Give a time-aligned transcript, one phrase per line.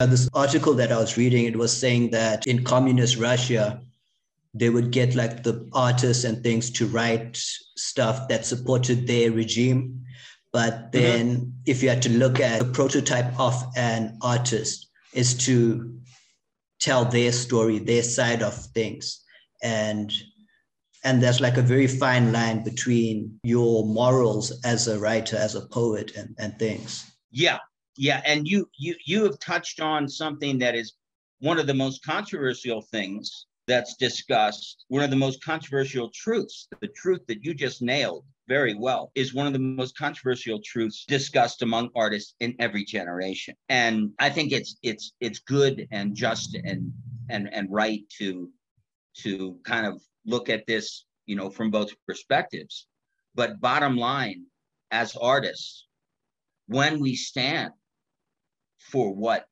[0.00, 3.80] This article that I was reading, it was saying that in communist Russia,
[4.54, 7.36] they would get like the artists and things to write
[7.76, 10.04] stuff that supported their regime.
[10.52, 10.90] But mm-hmm.
[10.92, 11.50] then, mm-hmm.
[11.66, 15.98] if you had to look at the prototype of an artist, is to
[16.78, 19.24] tell their story, their side of things,
[19.64, 20.12] and
[21.02, 25.66] and there's like a very fine line between your morals as a writer, as a
[25.66, 27.04] poet, and and things.
[27.32, 27.58] Yeah,
[27.98, 30.94] yeah, and you you you have touched on something that is
[31.40, 36.88] one of the most controversial things that's discussed, one of the most controversial truths, the
[36.88, 41.62] truth that you just nailed very well, is one of the most controversial truths discussed
[41.62, 43.54] among artists in every generation.
[43.68, 46.92] And I think it's it's it's good and just and
[47.28, 48.48] and and right to
[49.22, 52.86] to kind of look at this, you know, from both perspectives.
[53.34, 54.44] But bottom line,
[54.92, 55.86] as artists,
[56.68, 57.72] when we stand
[58.78, 59.46] for what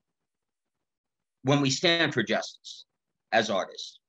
[1.43, 2.87] when we stand for justice
[3.33, 4.01] as artists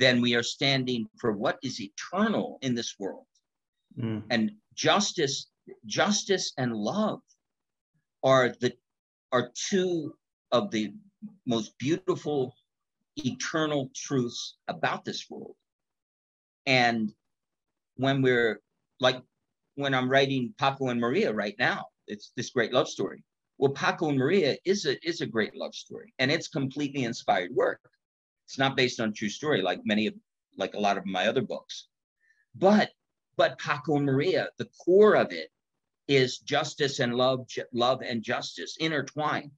[0.00, 3.26] then we are standing for what is eternal in this world.
[3.98, 4.22] Mm.
[4.30, 5.48] And justice,
[5.84, 7.20] justice and love
[8.22, 8.72] are the
[9.30, 10.14] are two
[10.52, 10.94] of the
[11.46, 12.54] most beautiful
[13.16, 15.54] eternal truths about this world.
[16.64, 17.12] And
[17.96, 18.62] when we're
[19.00, 19.20] like
[19.74, 23.22] when I'm writing Paco and Maria right now, it's this great love story.
[23.60, 27.54] Well, Paco and Maria is a is a great love story, and it's completely inspired
[27.54, 27.82] work.
[28.46, 30.14] It's not based on true story like many of
[30.56, 31.88] like a lot of my other books.
[32.54, 32.88] But
[33.36, 35.50] but Paco and Maria, the core of it
[36.08, 39.52] is justice and love, love and justice intertwined,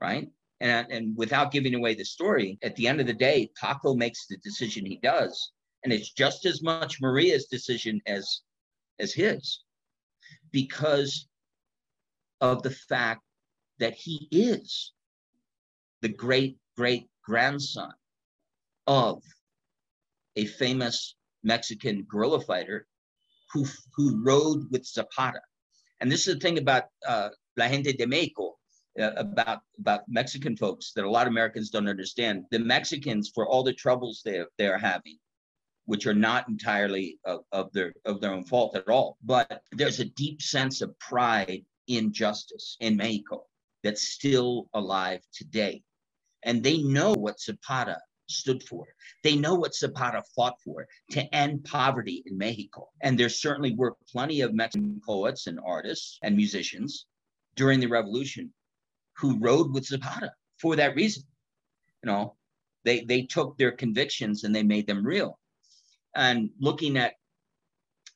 [0.00, 0.28] right?
[0.60, 4.26] And, and without giving away the story, at the end of the day, Paco makes
[4.28, 5.52] the decision he does.
[5.82, 8.42] And it's just as much Maria's decision as,
[9.00, 9.64] as his,
[10.52, 11.28] because
[12.40, 13.22] of the fact
[13.80, 14.92] that he is
[16.02, 17.92] the great great grandson
[18.86, 19.22] of
[20.36, 22.86] a famous Mexican guerrilla fighter
[23.52, 25.40] who, who rode with Zapata.
[26.00, 28.56] And this is the thing about uh, La Gente de Mexico,
[28.98, 32.44] uh, about, about Mexican folks that a lot of Americans don't understand.
[32.50, 35.18] The Mexicans, for all the troubles they, they are having,
[35.84, 40.00] which are not entirely of, of, their, of their own fault at all, but there's
[40.00, 43.44] a deep sense of pride in justice in Mexico
[43.82, 45.82] that's still alive today.
[46.42, 47.98] And they know what Zapata
[48.28, 48.86] stood for.
[49.22, 52.88] They know what Zapata fought for to end poverty in Mexico.
[53.02, 57.06] And there certainly were plenty of Mexican poets and artists and musicians
[57.56, 58.52] during the revolution
[59.16, 61.24] who rode with Zapata for that reason.
[62.02, 62.36] You know,
[62.84, 65.38] they they took their convictions and they made them real.
[66.14, 67.14] And looking at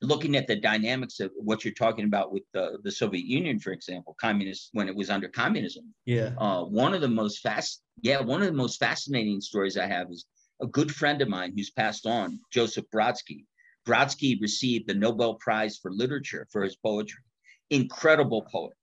[0.05, 3.71] looking at the dynamics of what you're talking about with the, the Soviet Union, for
[3.71, 5.93] example, communist when it was under communism.
[6.05, 6.31] Yeah.
[6.37, 10.09] Uh, one of the most fast, yeah, one of the most fascinating stories I have
[10.09, 10.25] is
[10.61, 13.45] a good friend of mine who's passed on, Joseph Brodsky.
[13.87, 17.21] Brodsky received the Nobel Prize for Literature for his poetry.
[17.69, 18.73] Incredible poet.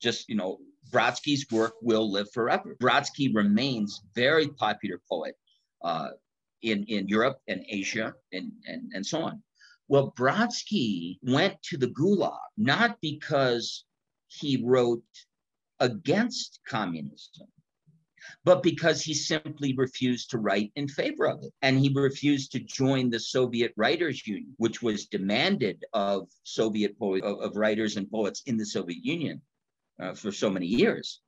[0.00, 0.58] Just, you know,
[0.90, 2.76] Brodsky's work will live forever.
[2.80, 5.34] Brodsky remains very popular poet
[5.82, 6.10] uh,
[6.62, 9.42] in, in Europe and Asia and, and, and so on.
[9.88, 13.84] Well, Brodsky went to the Gulag not because
[14.28, 15.02] he wrote
[15.80, 17.48] against communism,
[18.44, 21.52] but because he simply refused to write in favor of it.
[21.62, 27.26] And he refused to join the Soviet Writers Union, which was demanded of Soviet poets,
[27.26, 29.42] of, writers and poets in the Soviet Union
[30.00, 31.20] uh, for so many years.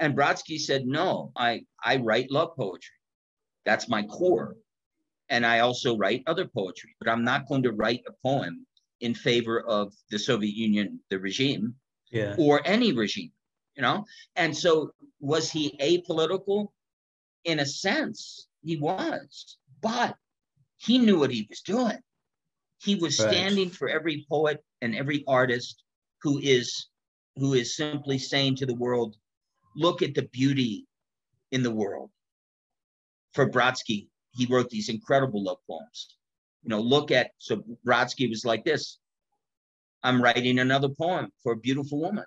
[0.00, 2.96] And Brodsky said, no, I, I write love poetry.
[3.64, 4.56] That's my core
[5.30, 8.66] and I also write other poetry, but I'm not going to write a poem
[9.00, 11.74] in favor of the Soviet Union, the regime,
[12.10, 12.34] yeah.
[12.36, 13.32] or any regime,
[13.76, 14.04] you know?
[14.36, 14.90] And so
[15.20, 16.68] was he apolitical?
[17.44, 20.14] In a sense, he was, but
[20.76, 21.98] he knew what he was doing.
[22.82, 23.30] He was right.
[23.30, 25.82] standing for every poet and every artist
[26.22, 26.88] who is
[27.36, 29.16] who is simply saying to the world,
[29.74, 30.86] look at the beauty
[31.50, 32.10] in the world.
[33.32, 36.16] For Brodsky, he wrote these incredible love poems.
[36.62, 38.98] You know, look at so Brodsky was like this.
[40.02, 42.24] I'm writing another poem for a beautiful woman.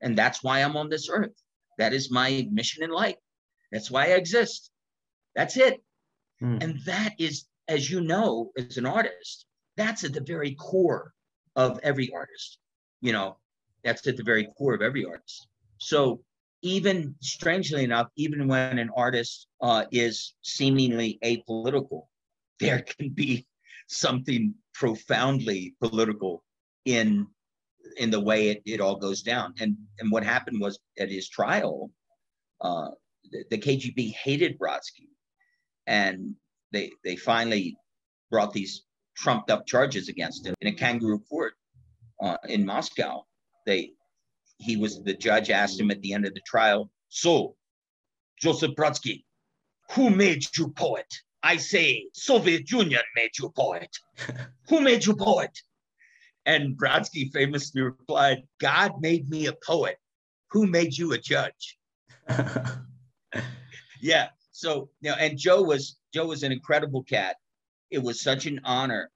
[0.00, 1.34] And that's why I'm on this earth.
[1.78, 3.16] That is my mission in life.
[3.70, 4.70] That's why I exist.
[5.34, 5.82] That's it.
[6.42, 6.62] Mm.
[6.62, 9.46] And that is, as you know, as an artist,
[9.76, 11.12] that's at the very core
[11.56, 12.58] of every artist.
[13.00, 13.38] You know,
[13.84, 15.46] that's at the very core of every artist.
[15.78, 16.20] So
[16.62, 22.06] even strangely enough, even when an artist uh, is seemingly apolitical,
[22.60, 23.46] there can be
[23.88, 26.42] something profoundly political
[26.84, 27.26] in
[27.98, 29.52] in the way it, it all goes down.
[29.60, 31.90] And and what happened was at his trial,
[32.60, 32.90] uh,
[33.30, 35.08] the, the KGB hated Brodsky,
[35.86, 36.34] and
[36.70, 37.76] they they finally
[38.30, 38.84] brought these
[39.16, 41.54] trumped up charges against him in a kangaroo court
[42.22, 43.24] uh, in Moscow.
[43.66, 43.92] They
[44.62, 47.56] he was the judge asked him at the end of the trial, so
[48.40, 49.24] Joseph Brodsky,
[49.92, 51.12] who made you poet?
[51.42, 53.96] I say Soviet Union made you poet.
[54.68, 55.58] who made you poet?
[56.46, 59.98] And Brodsky famously replied, God made me a poet.
[60.50, 61.78] Who made you a judge?
[64.00, 64.28] yeah.
[64.52, 67.36] So, you know, and Joe was Joe was an incredible cat.
[67.90, 69.10] It was such an honor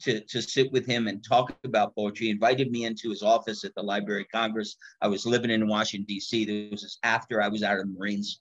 [0.00, 2.26] to, to sit with him and talk about poetry.
[2.26, 4.76] He invited me into his office at the Library of Congress.
[5.02, 6.44] I was living in Washington, D.C.
[6.44, 8.40] This was after I was out of the Marines.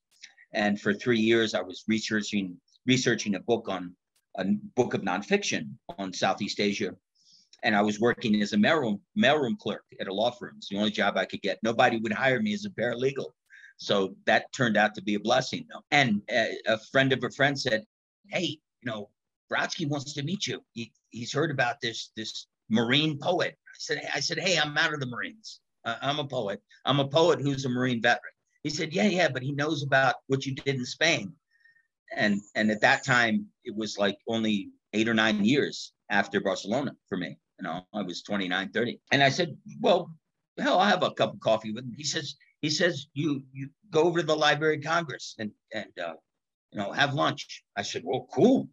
[0.53, 3.93] And for three years, I was researching researching a book on
[4.37, 4.45] a
[4.75, 6.95] book of nonfiction on Southeast Asia.
[7.63, 10.53] And I was working as a mailroom, mailroom clerk at a law firm.
[10.57, 11.57] It's the only job I could get.
[11.63, 13.31] Nobody would hire me as a paralegal.
[13.77, 15.67] So that turned out to be a blessing.
[15.91, 17.83] And a, a friend of a friend said,
[18.27, 19.09] Hey, you know,
[19.51, 20.61] Brodsky wants to meet you.
[20.73, 23.55] He, he's heard about this this Marine poet.
[23.67, 25.61] I said, I said, hey, I'm out of the Marines.
[25.85, 26.61] Uh, I'm a poet.
[26.85, 28.33] I'm a poet who's a Marine veteran.
[28.63, 31.33] He said, yeah, yeah, but he knows about what you did in Spain.
[32.15, 36.93] And and at that time, it was like only eight or nine years after Barcelona
[37.07, 37.37] for me.
[37.59, 38.99] You know, I was 29, 30.
[39.11, 40.13] And I said, well,
[40.57, 41.93] hell, I'll have a cup of coffee with him.
[41.97, 45.91] He says, he says, you you go over to the Library of Congress and and
[46.03, 46.13] uh,
[46.71, 47.63] you know have lunch.
[47.75, 48.69] I said, well, cool.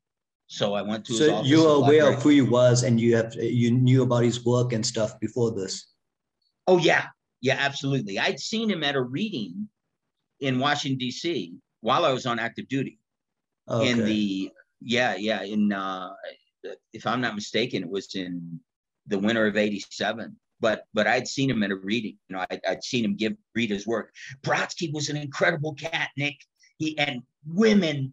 [0.47, 1.15] So I went to.
[1.15, 4.45] So you were aware of who he was, and you have you knew about his
[4.45, 5.87] work and stuff before this.
[6.67, 7.07] Oh yeah,
[7.41, 8.19] yeah, absolutely.
[8.19, 9.69] I'd seen him at a reading
[10.41, 11.55] in Washington D.C.
[11.81, 12.99] while I was on active duty.
[13.69, 13.91] Okay.
[13.91, 14.51] In the
[14.81, 16.11] yeah yeah in uh,
[16.93, 18.61] if I'm not mistaken, it was in
[19.07, 20.37] the winter of '87.
[20.61, 22.19] But but I'd seen him at a reading.
[22.29, 24.13] You know, I'd, I'd seen him give read his work.
[24.43, 26.37] Brodsky was an incredible cat, Nick.
[26.79, 28.13] He and women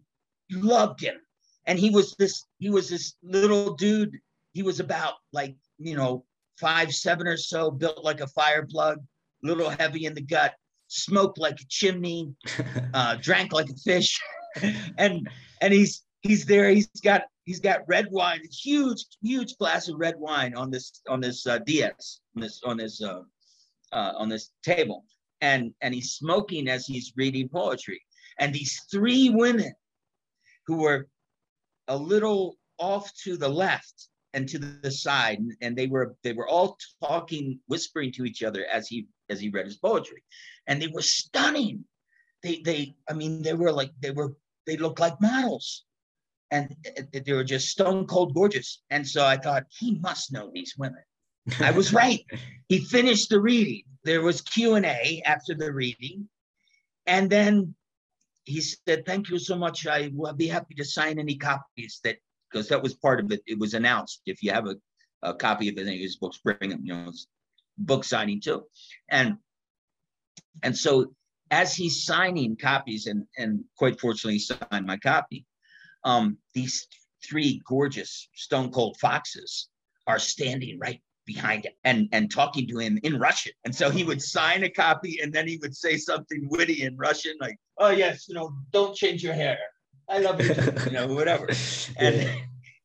[0.50, 1.16] loved him
[1.66, 4.18] and he was this he was this little dude.
[4.52, 6.24] He was about like you know
[6.58, 9.02] five seven or so built like a fire plug
[9.42, 10.54] little heavy in the gut
[10.92, 12.34] smoked like a chimney
[12.94, 14.20] uh, drank like a fish.
[14.98, 15.28] And
[15.60, 16.68] and he's he's there.
[16.70, 21.00] He's got he's got red wine a huge huge glass of red wine on this
[21.08, 23.22] on this uh, ds on this on this uh,
[23.92, 25.04] uh, on this table.
[25.40, 28.02] And and he's smoking as he's reading poetry.
[28.38, 29.72] And these three women
[30.66, 31.08] who were
[31.92, 36.48] a little off to the left and to the side and they were they were
[36.48, 40.22] all talking whispering to each other as he as he read his poetry.
[40.66, 41.84] And they were stunning.
[42.42, 44.34] They they i mean they were like they were
[44.66, 45.84] they looked like models.
[46.50, 46.74] And
[47.12, 48.82] they were just stone cold gorgeous.
[48.88, 51.04] And so i thought he must know these women.
[51.60, 52.24] I was right.
[52.68, 53.84] He finished the reading.
[54.04, 56.28] There was q&a after the reading.
[57.06, 57.74] And then
[58.44, 59.86] he said, "Thank you so much.
[59.86, 62.18] I will be happy to sign any copies that
[62.50, 63.42] because that was part of it.
[63.46, 64.76] It was announced if you have a,
[65.22, 66.80] a copy of any of his books, bring them.
[66.84, 67.12] You know,
[67.78, 68.64] book signing too,
[69.08, 69.36] and
[70.62, 71.14] and so
[71.50, 75.46] as he's signing copies, and and quite fortunately, he signed my copy.
[76.04, 76.88] Um, these
[77.24, 79.68] three gorgeous stone cold foxes
[80.06, 83.52] are standing right behind him and and talking to him in Russian.
[83.64, 86.96] And so he would sign a copy and then he would say something witty in
[86.96, 89.58] Russian, like, "Oh yes, you know, don't change your hair.
[90.08, 90.54] I love you,
[90.86, 91.48] you know, whatever."
[91.96, 92.28] And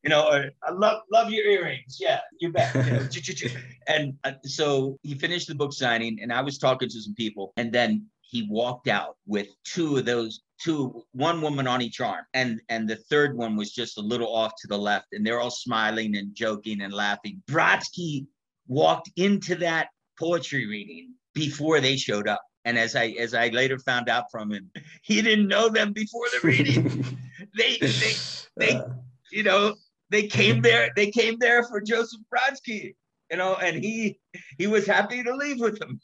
[0.04, 1.98] you know, or, I love love your earrings.
[2.00, 2.74] Yeah, you bet.
[2.76, 3.56] You know,
[3.88, 7.54] and uh, so he finished the book signing, and I was talking to some people,
[7.58, 12.26] and then he walked out with two of those two one woman on each arm.
[12.34, 15.08] And and the third one was just a little off to the left.
[15.14, 17.42] And they're all smiling and joking and laughing.
[17.48, 18.28] Brodsky
[18.68, 19.88] walked into that
[20.20, 22.42] poetry reading before they showed up.
[22.66, 24.70] And as i as i later found out from him
[25.02, 27.06] he didn't know them before the reading.
[27.56, 28.14] They they
[28.58, 28.90] they uh.
[29.32, 29.76] you know
[30.10, 32.96] they came there they came there for joseph brodsky
[33.32, 34.20] you know and he
[34.58, 36.00] he was happy to leave with them.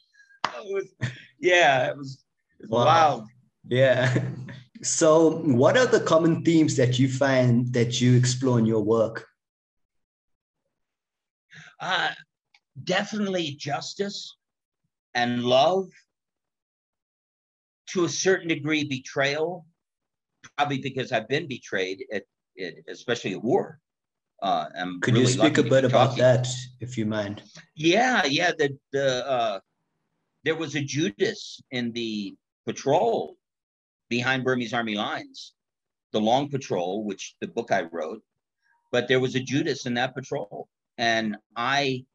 [0.45, 1.11] It was
[1.43, 2.23] yeah it was,
[2.59, 2.85] it was wow.
[2.85, 3.27] wild
[3.67, 4.21] yeah.
[4.81, 9.25] So, what are the common themes that you find that you explore in your work?
[11.79, 12.09] Uh,
[12.83, 14.35] definitely justice
[15.15, 15.87] and love.
[17.91, 19.65] To a certain degree, betrayal,
[20.57, 22.23] probably because I've been betrayed, at,
[22.59, 23.79] at especially at war.
[24.41, 26.45] Uh, I'm Could really you speak a bit about that,
[26.81, 27.41] if you mind?
[27.77, 28.51] Yeah, yeah.
[28.57, 29.59] The the uh,
[30.43, 32.35] there was a Judas in the
[32.65, 33.37] patrol
[34.09, 35.53] behind Burmese army lines,
[36.11, 38.21] the long patrol, which the book I wrote,
[38.91, 40.67] but there was a Judas in that patrol.
[40.97, 42.05] And I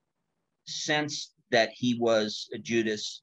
[0.66, 3.22] sensed that he was a Judas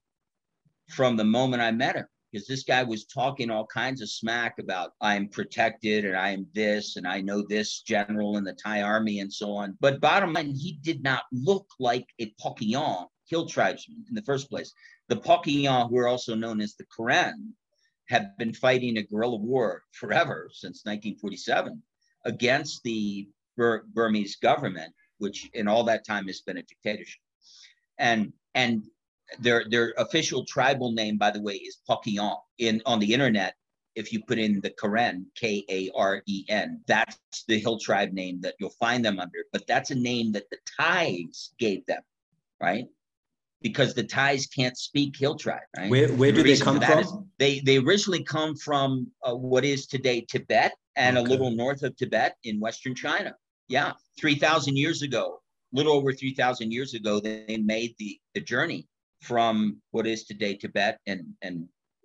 [0.90, 4.60] from the moment I met him because this guy was talking all kinds of smack
[4.60, 8.82] about I'm protected and I am this and I know this general in the Thai
[8.82, 9.78] army and so on.
[9.80, 14.50] But bottom line, he did not look like a Pokian hill tribesman in the first
[14.50, 14.74] place.
[15.08, 17.54] The Pokian, who are also known as the Karen,
[18.08, 21.82] have been fighting a guerrilla war forever since 1947
[22.26, 27.22] against the Bur- Burmese government, which in all that time has been a dictatorship.
[27.98, 28.84] And and
[29.40, 32.38] their their official tribal name, by the way, is Pokian.
[32.58, 33.56] In on the internet,
[33.96, 38.12] if you put in the Karen, K A R E N, that's the hill tribe
[38.12, 39.46] name that you'll find them under.
[39.52, 42.02] But that's a name that the Thais gave them,
[42.62, 42.88] right?
[43.66, 45.90] Because the Thais can't speak hill tribe, right?
[45.90, 47.32] Where where The do they come from?
[47.40, 51.26] they they originally come from uh, what is today Tibet and Okay.
[51.26, 53.32] a little north of Tibet in Western China.
[53.68, 55.42] Yeah, three thousand years ago,
[55.80, 58.82] little over three thousand years ago, they made the the journey
[59.30, 61.56] from what is today Tibet and and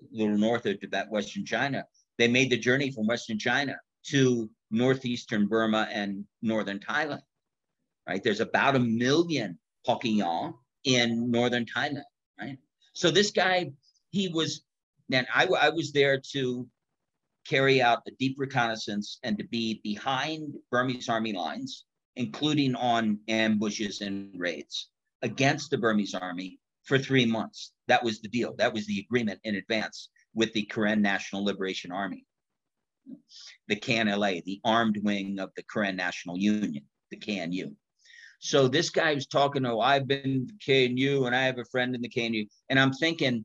[0.01, 1.85] a little north of Tibet, Western China.
[2.17, 3.75] They made the journey from Western China
[4.13, 7.25] to northeastern Burma and northern Thailand.
[8.09, 12.03] Right, there's about a million Pokian in northern Thailand.
[12.41, 12.59] Right,
[12.93, 13.73] so this guy,
[14.11, 14.63] he was,
[15.13, 16.67] and I, I was there to
[17.47, 21.85] carry out a deep reconnaissance and to be behind Burmese army lines,
[22.17, 24.89] including on ambushes and raids
[25.23, 27.73] against the Burmese army for three months.
[27.89, 28.55] That was the deal.
[28.59, 32.25] That was the agreement in advance with the Karen National Liberation Army,
[33.69, 37.75] the KNLA, the armed wing of the Karen National Union, the KNU.
[38.41, 41.95] So this guy was talking, oh, I've been to KNU and I have a friend
[41.95, 42.47] in the KNU.
[42.71, 43.45] And I'm thinking,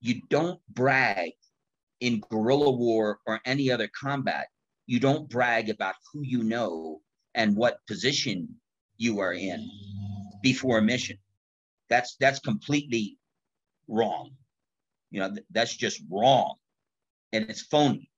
[0.00, 1.32] you don't brag
[2.00, 4.46] in guerrilla war or any other combat.
[4.86, 7.00] You don't brag about who you know
[7.34, 8.54] and what position
[8.96, 9.68] you are in
[10.42, 11.18] before a mission.
[11.90, 13.18] That's that's completely
[13.88, 14.30] wrong.
[15.10, 16.54] You know, th- that's just wrong.
[17.32, 18.10] And it's phony.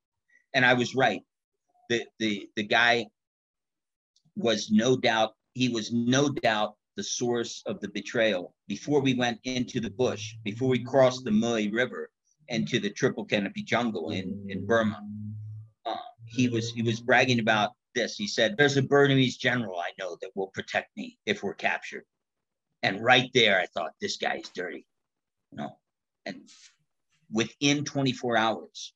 [0.52, 1.22] And I was right.
[1.88, 3.06] The the the guy
[4.36, 9.38] was no doubt, he was no doubt the source of the betrayal before we went
[9.44, 12.10] into the bush, before we crossed the Moei River
[12.48, 15.00] into the triple canopy jungle in, in Burma.
[15.86, 18.16] Uh, he was he was bragging about this.
[18.16, 22.04] He said, "There's a Burmese general I know that will protect me if we're captured."
[22.82, 24.86] And right there, I thought, "This guy is dirty,"
[25.52, 25.78] you know.
[26.26, 26.48] And
[27.30, 28.92] within 24 hours,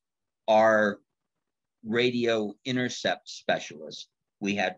[0.49, 1.01] our
[1.85, 4.09] radio intercept specialist,
[4.41, 4.77] we had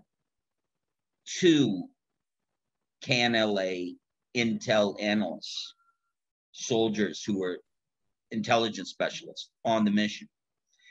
[1.26, 1.88] two
[3.04, 3.96] KNLA
[4.36, 5.74] intel analysts,
[6.52, 7.60] soldiers who were
[8.30, 10.28] intelligence specialists on the mission.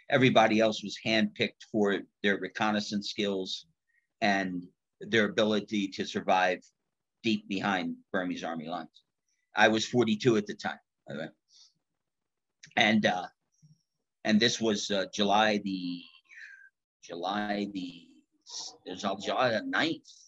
[0.10, 3.66] Everybody else was handpicked for their reconnaissance skills
[4.22, 4.64] and
[5.02, 6.60] their ability to survive
[7.24, 9.04] deep behind Burmese army lines.
[9.56, 10.80] I was 42 at the time.
[11.08, 11.28] by the way.
[12.78, 13.26] And uh,
[14.24, 16.02] and this was uh, July the
[17.04, 18.02] July the
[18.86, 20.25] there's July the 9th, yeah,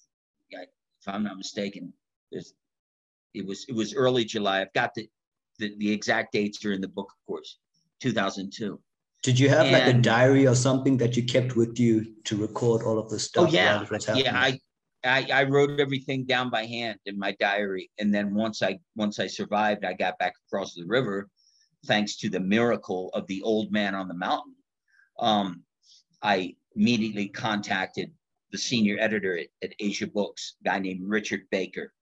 [1.07, 1.93] if I'm not mistaken.
[2.31, 4.61] It was it was early July.
[4.61, 5.07] I've got the,
[5.59, 7.59] the the exact dates are in the book, of course,
[8.01, 8.79] 2002.
[9.23, 12.83] Did you have like a diary or something that you kept with you to record
[12.83, 13.49] all of the stuff?
[13.49, 14.25] Oh yeah, while it was happening?
[14.25, 14.39] yeah.
[14.39, 14.59] I,
[15.03, 19.19] I I wrote everything down by hand in my diary, and then once I once
[19.19, 21.29] I survived, I got back across the river,
[21.85, 24.55] thanks to the miracle of the old man on the mountain.
[25.19, 25.63] Um,
[26.21, 28.11] I immediately contacted
[28.51, 31.93] the senior editor at, at Asia Books, a guy named Richard Baker.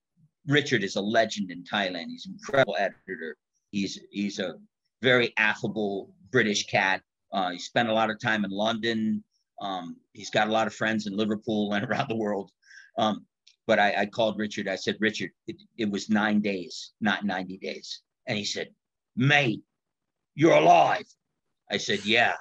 [0.48, 2.08] Richard is a legend in Thailand.
[2.08, 3.38] He's an incredible editor.
[3.72, 4.56] He's he's a
[5.02, 7.02] very affable British cat.
[7.32, 9.24] Uh, he spent a lot of time in London.
[9.62, 12.52] Um, he's got a lot of friends in Liverpool and around the world.
[12.98, 13.26] Um,
[13.68, 14.68] but I, I called Richard.
[14.68, 18.02] I said, Richard, it, it was nine days, not 90 days.
[18.28, 18.70] And he said,
[19.16, 19.64] mate,
[20.36, 21.06] you're alive.
[21.72, 22.36] I said, yeah,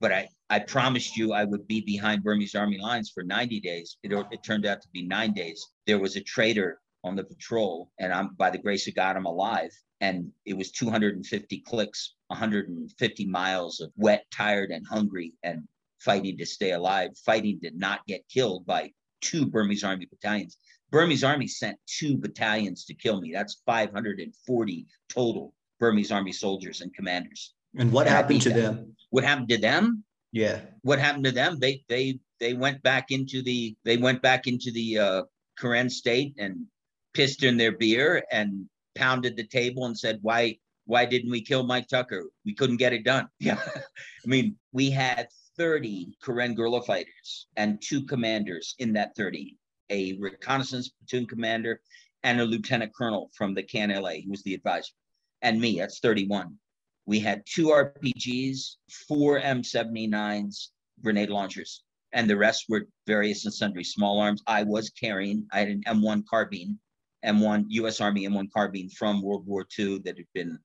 [0.00, 3.96] but I, I promised you I would be behind Burmese army lines for 90 days.
[4.02, 5.64] It, it turned out to be nine days.
[5.86, 9.26] There was a traitor on the patrol, and I'm by the grace of God, I'm
[9.26, 9.70] alive.
[10.00, 15.66] And it was 250 clicks, 150 miles of wet, tired, and hungry, and
[16.00, 18.90] fighting to stay alive, fighting to not get killed by
[19.22, 20.58] two Burmese army battalions.
[20.90, 23.32] Burmese army sent two battalions to kill me.
[23.32, 27.54] That's 540 total Burmese army soldiers and commanders.
[27.76, 28.95] And what And happened to them.
[29.10, 30.04] What happened to them?
[30.32, 30.60] Yeah.
[30.82, 31.58] what happened to them?
[31.58, 35.22] They they they went back into the they went back into the uh,
[35.58, 36.66] Karen state and
[37.14, 41.62] pissed in their beer and pounded the table and said, "Why why didn't we kill
[41.64, 42.24] Mike Tucker?
[42.44, 47.80] We couldn't get it done." Yeah, I mean, we had 30 Karen guerrilla fighters and
[47.80, 49.56] two commanders in that 30,
[49.88, 51.80] a reconnaissance platoon commander
[52.22, 54.92] and a lieutenant colonel from the KNLA, who was the advisor,
[55.40, 55.78] and me.
[55.78, 56.58] That's 31
[57.06, 60.68] We had two RPGs, four M79s,
[61.02, 64.42] grenade launchers, and the rest were various and sundry small arms.
[64.46, 66.78] I was carrying, I had an M1 carbine,
[67.24, 70.58] M1 US Army M1 carbine from World War II that had been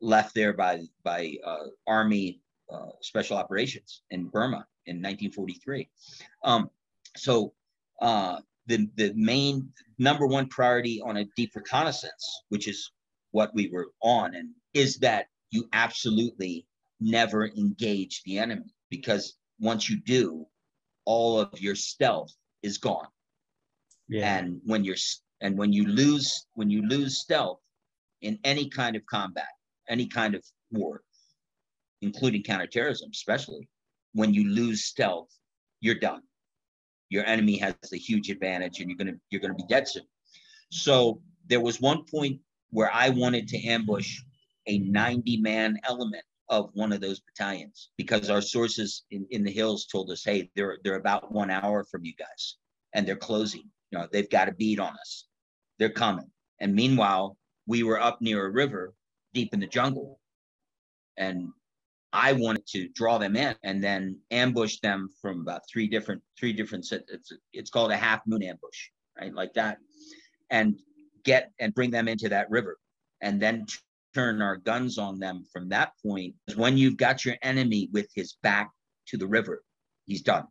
[0.00, 2.40] left there by, by uh, Army
[2.72, 5.88] uh, Special Operations in Burma in 1943.
[6.42, 6.70] Um,
[7.16, 7.52] so
[8.00, 12.90] uh, the, the main number one priority on a deep reconnaissance, which is
[13.30, 16.66] what we were on, and is that you absolutely
[17.00, 20.44] never engage the enemy because once you do,
[21.04, 22.32] all of your stealth
[22.62, 23.06] is gone.
[24.08, 24.36] Yeah.
[24.36, 24.96] And when you're
[25.40, 27.60] and when you lose when you lose stealth
[28.20, 29.52] in any kind of combat,
[29.88, 31.02] any kind of war,
[32.02, 33.68] including counterterrorism, especially
[34.12, 35.28] when you lose stealth,
[35.80, 36.22] you're done.
[37.10, 40.06] Your enemy has a huge advantage, and you're gonna you're gonna be dead soon.
[40.70, 44.18] So there was one point where I wanted to ambush
[44.66, 49.50] a 90 man element of one of those battalions because our sources in, in the
[49.50, 52.56] hills told us, hey, they're they're about one hour from you guys
[52.92, 53.64] and they're closing.
[53.90, 55.26] You know, they've got a beat on us.
[55.78, 56.30] They're coming.
[56.60, 58.94] And meanwhile, we were up near a river
[59.32, 60.20] deep in the jungle.
[61.16, 61.48] And
[62.12, 66.52] I wanted to draw them in and then ambush them from about three different three
[66.52, 66.86] different.
[66.92, 68.88] It's it's called a half moon ambush,
[69.20, 69.34] right?
[69.34, 69.78] Like that,
[70.50, 70.78] and
[71.24, 72.78] get and bring them into that river,
[73.20, 73.66] and then
[74.14, 76.34] turn our guns on them from that point.
[76.56, 78.70] When you've got your enemy with his back
[79.08, 79.62] to the river,
[80.06, 80.44] he's done.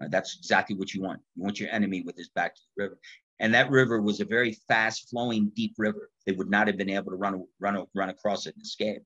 [0.00, 0.10] Right?
[0.10, 1.20] That's exactly what you want.
[1.36, 2.98] You want your enemy with his back to the river.
[3.40, 6.08] And that river was a very fast flowing, deep river.
[6.24, 9.02] They would not have been able to run, run, run across it and escape.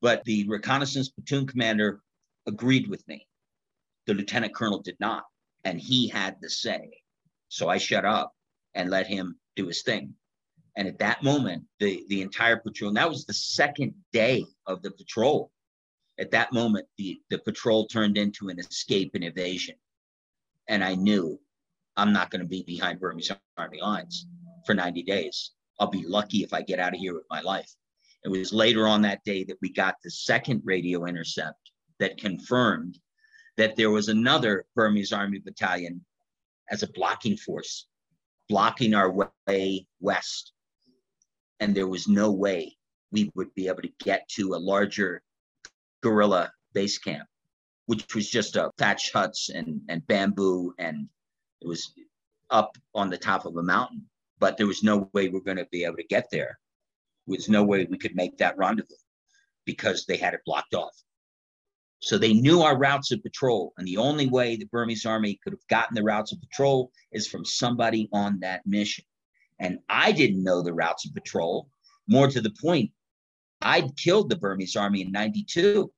[0.00, 2.00] But the reconnaissance platoon commander
[2.46, 3.26] agreed with me.
[4.06, 5.24] The lieutenant colonel did not.
[5.64, 6.90] And he had the say.
[7.48, 8.32] So I shut up
[8.74, 10.14] and let him do his thing.
[10.76, 14.82] And at that moment, the, the entire patrol, and that was the second day of
[14.82, 15.50] the patrol.
[16.18, 19.76] At that moment, the, the patrol turned into an escape and evasion.
[20.68, 21.38] And I knew
[21.96, 24.26] I'm not going to be behind Burmese army lines
[24.66, 25.52] for 90 days.
[25.78, 27.70] I'll be lucky if I get out of here with my life.
[28.24, 31.70] It was later on that day that we got the second radio intercept
[32.00, 32.98] that confirmed
[33.56, 36.04] that there was another Burmese army battalion
[36.70, 37.86] as a blocking force,
[38.48, 40.52] blocking our way west.
[41.60, 42.76] And there was no way
[43.12, 45.22] we would be able to get to a larger
[46.02, 47.28] guerrilla base camp,
[47.86, 51.08] which was just a thatch huts and, and bamboo and
[51.60, 51.92] it was
[52.50, 54.04] up on the top of a mountain,
[54.38, 56.58] but there was no way we're going to be able to get there.
[57.26, 58.94] There was no way we could make that rendezvous
[59.64, 60.94] because they had it blocked off.
[62.00, 65.54] So they knew our routes of patrol, and the only way the Burmese army could
[65.54, 69.06] have gotten the routes of patrol is from somebody on that mission.
[69.58, 71.68] And I didn't know the routes of patrol.
[72.08, 72.90] More to the point,
[73.60, 75.90] I'd killed the Burmese army in 92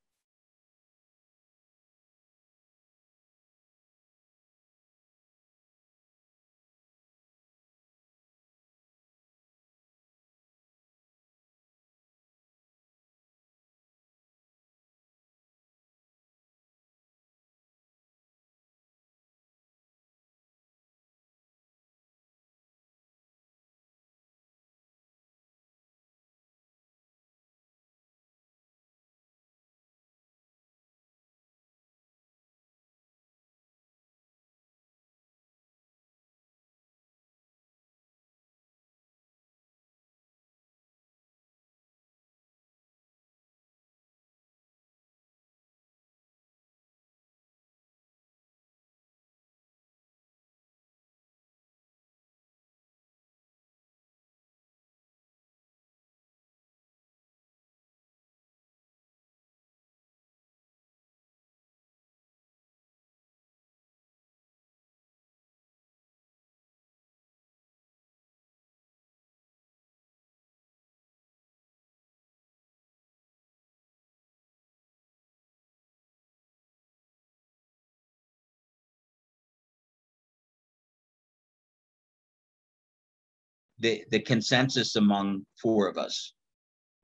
[83.79, 86.33] the, the consensus among four of us,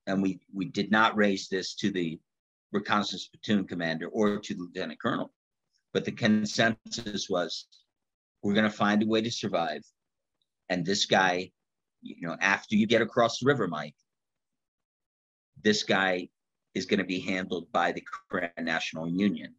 [0.08, 2.20] and we, we did not raise this to the
[2.72, 5.32] reconnaissance platoon commander or to the lieutenant colonel,
[5.94, 7.68] but the consensus was
[8.42, 9.84] we're going to find a way to survive.
[10.70, 11.52] And this guy,
[12.02, 13.96] you know, after you get across the river, Mike,
[15.64, 16.28] this guy
[16.74, 19.54] is going to be handled by the Karen National Union.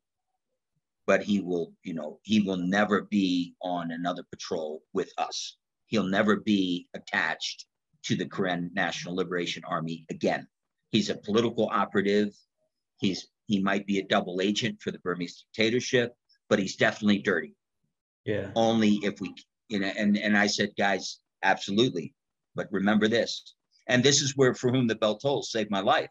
[1.06, 5.56] But he will, you know, he will never be on another patrol with us
[5.94, 7.66] he'll never be attached
[8.02, 10.44] to the Karen National Liberation Army again.
[10.90, 12.34] He's a political operative.
[12.98, 16.12] He's he might be a double agent for the Burmese dictatorship,
[16.48, 17.54] but he's definitely dirty.
[18.24, 18.50] Yeah.
[18.56, 19.34] Only if we,
[19.68, 22.12] you know, and and I said, guys, absolutely,
[22.56, 23.54] but remember this,
[23.86, 26.10] and this is where For Whom the Bell Tolls saved my life,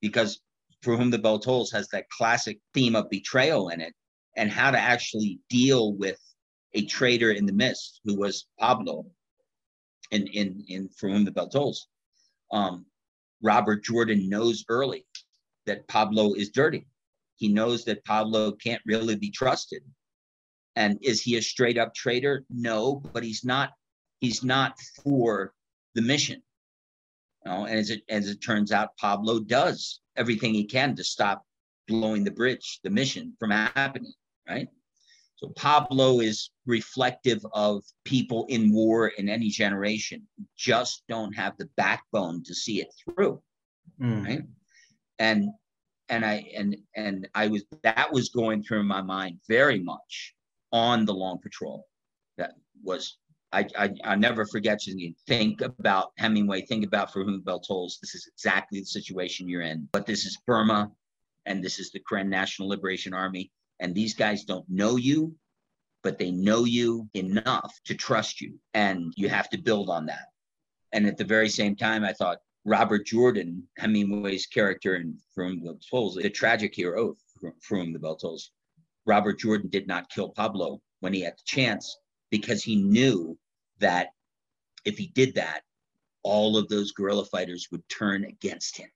[0.00, 0.40] because
[0.80, 3.94] For Whom the Bell Tolls has that classic theme of betrayal in it,
[4.36, 6.18] and how to actually deal with
[6.74, 9.06] a traitor in the mist who was Pablo,
[10.10, 11.88] in in in For Whom the Bell Tolls.
[12.50, 12.86] Um,
[13.42, 15.06] Robert Jordan knows early
[15.66, 16.86] that Pablo is dirty.
[17.36, 19.82] He knows that Pablo can't really be trusted.
[20.76, 22.44] And is he a straight up traitor?
[22.48, 23.72] No, but he's not.
[24.20, 25.52] He's not for
[25.94, 26.42] the mission.
[27.44, 31.04] You know, and as it as it turns out, Pablo does everything he can to
[31.04, 31.44] stop
[31.88, 34.12] blowing the bridge, the mission from happening.
[34.48, 34.68] Right.
[35.42, 40.26] So Pablo is reflective of people in war in any generation
[40.56, 43.42] just don't have the backbone to see it through.
[44.00, 44.24] Mm.
[44.24, 44.42] Right.
[45.18, 45.48] And
[46.08, 50.34] and I and and I was that was going through my mind very much
[50.70, 51.88] on the long patrol.
[52.38, 52.52] That
[52.84, 53.18] was
[53.52, 57.60] I I, I never forget to think about Hemingway, think about for whom the bell
[57.60, 57.98] tolls.
[58.00, 59.88] This is exactly the situation you're in.
[59.92, 60.92] But this is Burma,
[61.46, 63.50] and this is the Karen National Liberation Army,
[63.82, 65.34] and these guys don't know you,
[66.02, 70.26] but they know you enough to trust you, and you have to build on that.
[70.92, 75.78] And at the very same time, I thought Robert Jordan, Hemingway's character in From the
[75.90, 77.16] Tolls, the tragic hero
[77.60, 78.52] from the Bell Tolls.
[79.04, 81.98] Robert Jordan did not kill Pablo when he had the chance
[82.30, 83.36] because he knew
[83.80, 84.10] that
[84.84, 85.62] if he did that,
[86.22, 88.88] all of those guerrilla fighters would turn against him.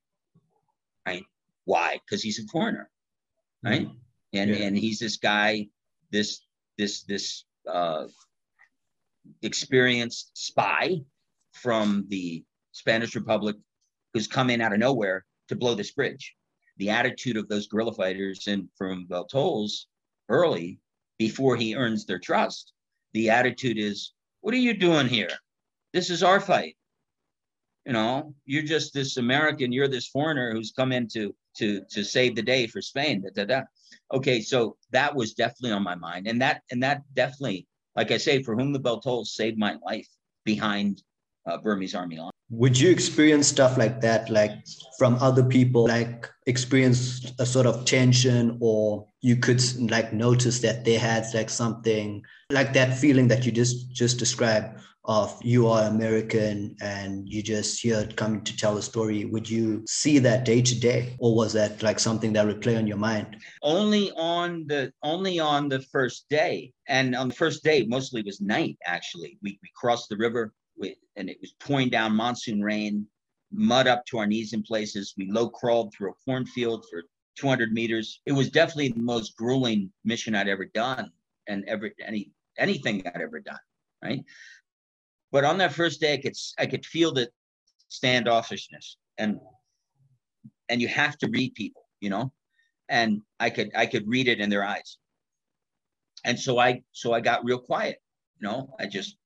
[1.04, 1.24] Right?
[1.64, 1.98] Why?
[2.04, 2.88] Because he's a foreigner.
[3.64, 3.88] Right?
[3.88, 3.98] Mm-hmm.
[4.38, 4.64] And yeah.
[4.64, 5.68] and he's this guy,
[6.10, 6.40] this
[6.78, 8.06] this this uh
[9.42, 11.00] experienced spy
[11.52, 13.56] from the Spanish Republic
[14.12, 16.34] who's come in out of nowhere to blow this bridge.
[16.78, 19.88] The attitude of those guerrilla fighters and from Beltol's
[20.28, 20.78] early,
[21.18, 22.72] before he earns their trust,
[23.12, 25.30] the attitude is, What are you doing here?
[25.92, 26.76] This is our fight.
[27.86, 32.04] You know, you're just this American, you're this foreigner who's come in to to to
[32.04, 33.22] save the day for Spain.
[33.22, 33.62] Da, da, da.
[34.12, 36.26] Okay, so that was definitely on my mind.
[36.26, 39.76] And that and that definitely, like I say, for whom the bell tolls saved my
[39.84, 40.08] life
[40.44, 41.02] behind
[41.46, 44.52] uh, Burmese army line would you experience stuff like that like
[44.98, 50.84] from other people like experience a sort of tension or you could like notice that
[50.84, 55.88] they had like something like that feeling that you just just described of you are
[55.88, 60.60] american and you just here coming to tell a story would you see that day
[60.60, 64.66] to day or was that like something that would play on your mind only on
[64.66, 69.38] the only on the first day and on the first day mostly was night actually
[69.42, 73.06] we, we crossed the river with, and it was pouring down monsoon rain,
[73.52, 75.14] mud up to our knees in places.
[75.16, 77.04] We low crawled through a cornfield for
[77.36, 78.20] 200 meters.
[78.26, 81.10] It was definitely the most grueling mission I'd ever done,
[81.48, 83.58] and ever any anything I'd ever done,
[84.02, 84.24] right?
[85.32, 87.28] But on that first day, I could I could feel the
[87.90, 89.38] standoffishness, and
[90.68, 92.32] and you have to read people, you know,
[92.88, 94.98] and I could I could read it in their eyes,
[96.24, 98.00] and so I so I got real quiet,
[98.40, 98.74] you know.
[98.78, 99.16] I just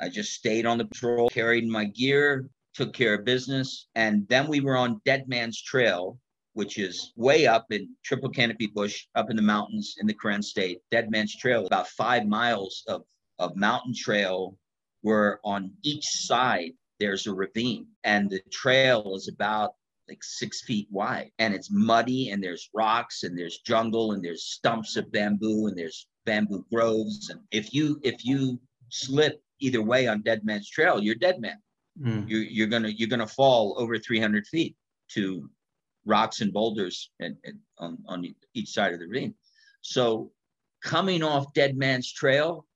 [0.00, 3.88] I just stayed on the patrol, carried my gear, took care of business.
[3.96, 6.18] And then we were on Dead Man's Trail,
[6.52, 10.42] which is way up in Triple Canopy Bush, up in the mountains in the Karen
[10.42, 10.80] State.
[10.90, 13.02] Dead Man's Trail, about five miles of,
[13.40, 14.56] of mountain trail
[15.02, 17.86] where on each side there's a ravine.
[18.04, 19.72] And the trail is about
[20.08, 24.44] like six feet wide and it's muddy and there's rocks and there's jungle and there's
[24.44, 28.58] stumps of bamboo and there's bamboo groves and if you if you
[28.88, 31.58] slip either way on Dead Man's Trail, you're dead man.
[32.00, 32.28] Mm.
[32.28, 34.76] You're, you're gonna you're gonna fall over 300 feet
[35.12, 35.48] to
[36.04, 39.34] rocks and boulders and, and on, on each side of the ravine.
[39.82, 40.30] So
[40.82, 42.66] coming off Dead Man's Trail,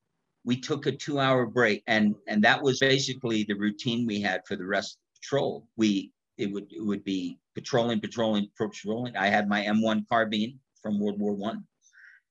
[0.44, 4.56] we took a two-hour break, and and that was basically the routine we had for
[4.56, 5.66] the rest of the patrol.
[5.76, 9.16] We it would it would be patrolling, patrolling, patrolling.
[9.16, 11.64] I had my M1 carbine from World War One,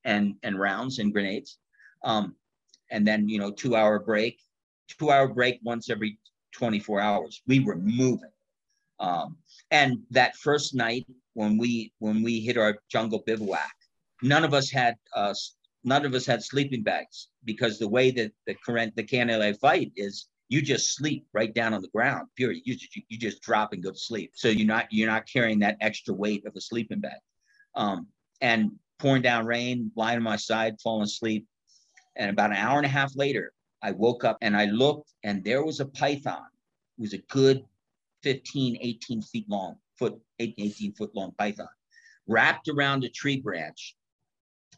[0.04, 1.58] and and rounds and grenades.
[2.04, 2.36] Um,
[2.92, 4.38] and then you know two hour break
[4.88, 6.20] two hour break once every
[6.54, 8.30] 24 hours we were moving
[9.00, 9.38] um,
[9.72, 13.76] and that first night when we when we hit our jungle bivouac
[14.22, 15.34] none of us had uh,
[15.84, 19.92] none of us had sleeping bags because the way that the Karen the KNLA fight
[19.96, 22.62] is you just sleep right down on the ground period.
[22.66, 24.32] You, just, you just drop and go to sleep.
[24.36, 27.20] So you're not you're not carrying that extra weight of a sleeping bag.
[27.76, 28.08] Um,
[28.42, 31.48] and pouring down rain lying on my side falling asleep.
[32.18, 35.44] And about an hour and a half later, I woke up and I looked, and
[35.44, 36.44] there was a python.
[36.98, 37.64] It was a good
[38.24, 41.70] 15, 18 feet long, foot, 18 foot long python,
[42.28, 43.96] wrapped around a tree branch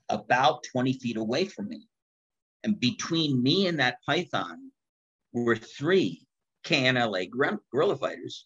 [0.10, 1.88] about 20 feet away from me.
[2.64, 4.72] And between me and that python
[5.34, 6.26] were three
[6.66, 8.46] KNLA guerrilla fighters.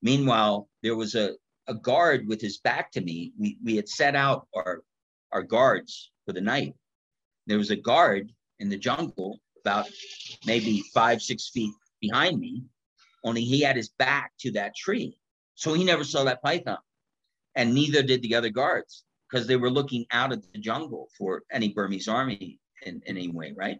[0.00, 1.34] Meanwhile, there was a,
[1.66, 3.32] a guard with his back to me.
[3.38, 4.82] We, we had set out our,
[5.32, 6.74] our guards for the night.
[7.46, 9.88] There was a guard in the jungle about
[10.46, 12.64] maybe five, six feet behind me,
[13.24, 15.18] only he had his back to that tree.
[15.54, 16.78] So he never saw that python.
[17.54, 21.42] And neither did the other guards because they were looking out at the jungle for
[21.52, 23.78] any Burmese army in, in any way, right?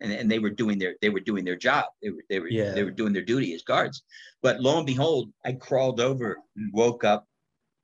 [0.00, 1.86] And, and they were doing their they were doing their job.
[2.02, 2.72] They were they were yeah.
[2.72, 4.02] they were doing their duty as guards.
[4.42, 7.26] But lo and behold, I crawled over and woke up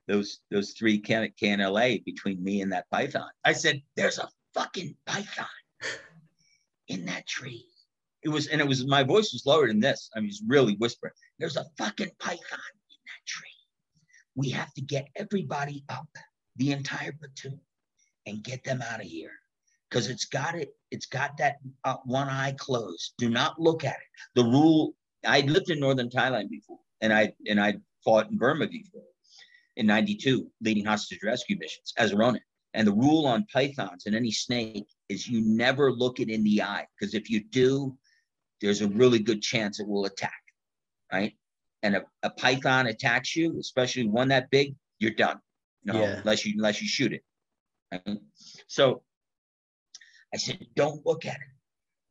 [0.07, 3.29] those those three can KNLA between me and that python.
[3.45, 5.47] I said, "There's a fucking python
[6.87, 7.65] in that tree."
[8.23, 10.09] It was, and it was my voice was lower than this.
[10.15, 11.13] I mean, it's really whispering.
[11.39, 12.39] There's a fucking python
[12.89, 13.49] in that tree.
[14.35, 16.07] We have to get everybody up,
[16.57, 17.59] the entire platoon,
[18.25, 19.31] and get them out of here
[19.89, 20.69] because it's got it.
[20.91, 23.13] It's got that uh, one eye closed.
[23.17, 24.07] Do not look at it.
[24.35, 24.95] The rule.
[25.25, 29.03] I lived in northern Thailand before, and I and I fought in Burma before
[29.77, 32.41] in 92 leading hostage rescue missions as a Ronin.
[32.73, 36.61] And the rule on pythons and any snake is you never look it in the
[36.61, 37.97] eye because if you do,
[38.61, 40.41] there's a really good chance it will attack,
[41.11, 41.33] right?
[41.83, 45.39] And a, a python attacks you, especially one that big, you're done.
[45.83, 46.19] You know, yeah.
[46.19, 47.23] unless you unless you shoot it.
[47.91, 48.19] Right?
[48.67, 49.03] So
[50.33, 51.47] I said, don't look at it.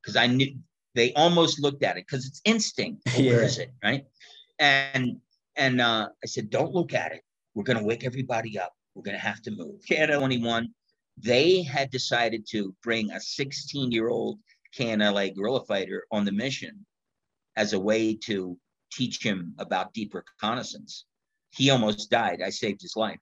[0.02, 0.56] Because I knew
[0.94, 3.02] they almost looked at it because it's instinct.
[3.16, 3.33] yeah.
[3.33, 3.72] Where is it?
[3.83, 4.04] Right.
[4.59, 5.18] And
[5.56, 7.22] and uh, I said, don't look at it.
[7.54, 8.72] We're gonna wake everybody up.
[8.94, 9.80] We're gonna have to move.
[9.88, 10.68] Canada 21,
[11.16, 14.38] they had decided to bring a 16 year old
[14.76, 16.87] KNLA guerrilla fighter on the mission
[17.56, 18.56] as a way to
[18.92, 21.04] teach him about deep reconnaissance.
[21.50, 22.40] He almost died.
[22.44, 23.18] I saved his life,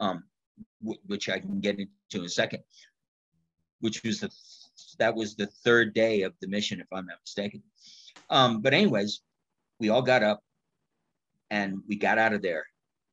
[0.00, 0.24] um,
[0.80, 2.62] which I can get into in a second.
[3.80, 4.30] Which was the
[4.98, 7.62] that was the third day of the mission, if I'm not mistaken.
[8.30, 9.22] Um, but anyways,
[9.78, 10.42] we all got up
[11.50, 12.64] and we got out of there.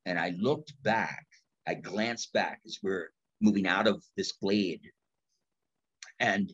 [0.05, 1.25] And I looked back.
[1.67, 3.09] I glanced back as we're
[3.41, 4.81] moving out of this glade,
[6.19, 6.53] and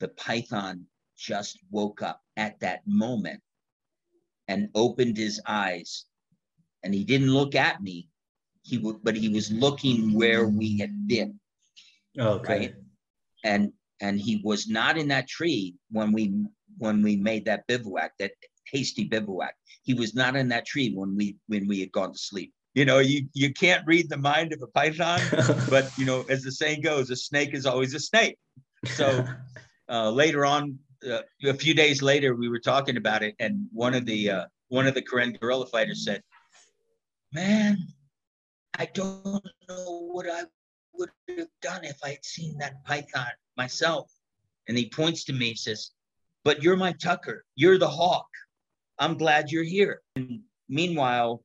[0.00, 3.40] the python just woke up at that moment
[4.46, 6.04] and opened his eyes
[6.82, 8.08] and he didn't look at me
[8.68, 11.40] he w- but he was looking where we had been.
[12.18, 12.58] Okay.
[12.58, 12.74] Right?
[13.44, 16.32] and and he was not in that tree when we
[16.78, 18.32] when we made that bivouac that
[18.70, 19.54] hasty bivouac.
[19.82, 22.52] He was not in that tree when we when we had gone to sleep.
[22.74, 25.20] You know you you can't read the mind of a python
[25.70, 28.36] but you know as the saying goes a snake is always a snake.
[28.86, 29.26] So
[29.88, 30.78] uh, later on,
[31.08, 34.44] uh, a few days later, we were talking about it, and one of the uh,
[34.68, 36.22] one of the Karen guerrilla fighters said,
[37.32, 37.78] "Man,
[38.76, 40.42] I don't know what I
[40.92, 44.12] would have done if I had seen that python myself."
[44.66, 45.92] And he points to me and says,
[46.44, 47.44] "But you're my Tucker.
[47.54, 48.28] You're the hawk.
[48.98, 51.44] I'm glad you're here." And meanwhile,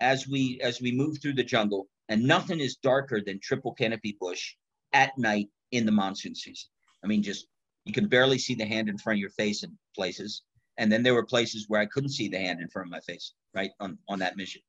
[0.00, 4.16] as we as we move through the jungle, and nothing is darker than triple canopy
[4.20, 4.56] bush
[4.92, 6.68] at night in the monsoon season.
[7.04, 7.46] I mean, just
[7.84, 10.42] you can barely see the hand in front of your face in places.
[10.76, 13.00] And then there were places where I couldn't see the hand in front of my
[13.00, 14.62] face, right on on that mission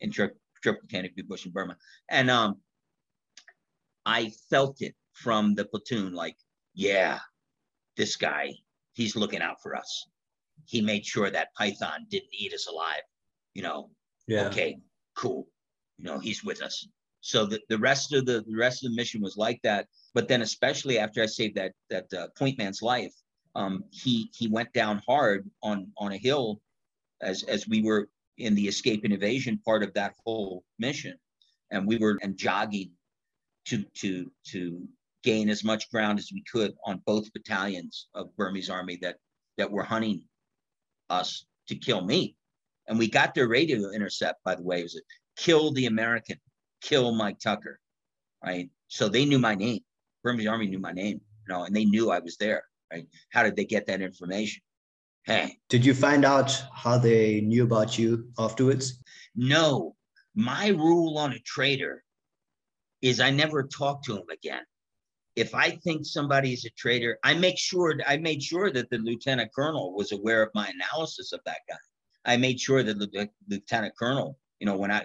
[0.00, 0.10] in
[0.62, 1.76] Triple Canopy Bush in Burma.
[2.08, 2.56] And um,
[4.06, 6.36] I felt it from the platoon, like,
[6.74, 7.18] yeah,
[7.96, 8.54] this guy,
[8.94, 10.06] he's looking out for us.
[10.66, 13.02] He made sure that python didn't eat us alive.
[13.54, 13.90] You know,
[14.26, 14.46] yeah.
[14.46, 14.78] okay,
[15.14, 15.48] cool.
[15.98, 16.86] You know, he's with us.
[17.20, 19.86] So the, the rest of the, the rest of the mission was like that.
[20.14, 23.12] But then especially after I saved that that uh, point man's life,
[23.54, 26.60] um, he he went down hard on on a hill
[27.20, 31.14] as as we were in the escape and evasion part of that whole mission,
[31.70, 32.90] and we were and jogging
[33.66, 34.88] to to to
[35.24, 39.16] gain as much ground as we could on both battalions of Burmese army that
[39.56, 40.22] that were hunting
[41.10, 42.36] us to kill me.
[42.86, 45.00] And we got their radio intercept, by the way, it was
[45.36, 46.38] kill the American
[46.80, 47.78] kill Mike Tucker,
[48.44, 48.70] right?
[48.88, 49.80] So they knew my name.
[50.22, 53.06] Burmese Army knew my name, you know, and they knew I was there, right?
[53.30, 54.62] How did they get that information?
[55.24, 55.58] Hey.
[55.68, 59.02] Did you find out how they knew about you afterwards?
[59.34, 59.94] No.
[60.34, 62.04] My rule on a traitor
[63.02, 64.62] is I never talk to him again.
[65.36, 68.98] If I think somebody is a traitor, I make sure I made sure that the
[68.98, 71.76] lieutenant colonel was aware of my analysis of that guy.
[72.24, 75.04] I made sure that the lieutenant colonel, you know, when I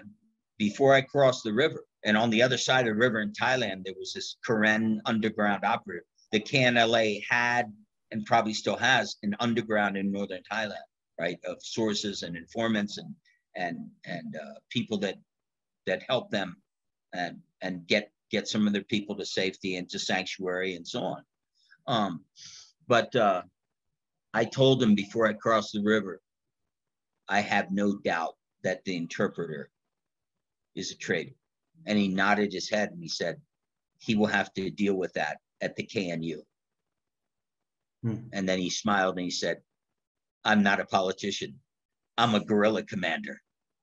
[0.58, 1.84] before I crossed the river.
[2.04, 5.64] And on the other side of the river in Thailand, there was this Karen underground
[5.64, 6.04] operative.
[6.32, 7.72] The KNLA had
[8.10, 10.86] and probably still has an underground in northern Thailand.
[11.18, 11.38] right?
[11.44, 13.14] Of sources and informants and
[13.56, 15.16] and and uh, people that
[15.86, 16.56] that help them
[17.12, 21.00] and and get get some of their people to safety and to sanctuary and so
[21.02, 21.22] on.
[21.86, 22.24] Um,
[22.88, 23.42] but uh,
[24.32, 26.20] I told him before I crossed the river,
[27.28, 29.70] I have no doubt that the interpreter
[30.74, 31.34] is a traitor.
[31.86, 33.40] And he nodded his head and he said,
[33.98, 36.42] he will have to deal with that at the KNU.
[38.04, 38.28] Hmm.
[38.32, 39.62] And then he smiled and he said,
[40.44, 41.58] I'm not a politician.
[42.18, 43.40] I'm a guerrilla commander.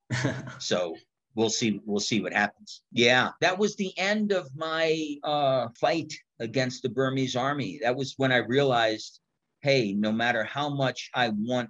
[0.59, 0.95] so
[1.35, 6.13] we'll see we'll see what happens yeah that was the end of my uh, fight
[6.39, 9.19] against the burmese army that was when i realized
[9.61, 11.69] hey no matter how much i want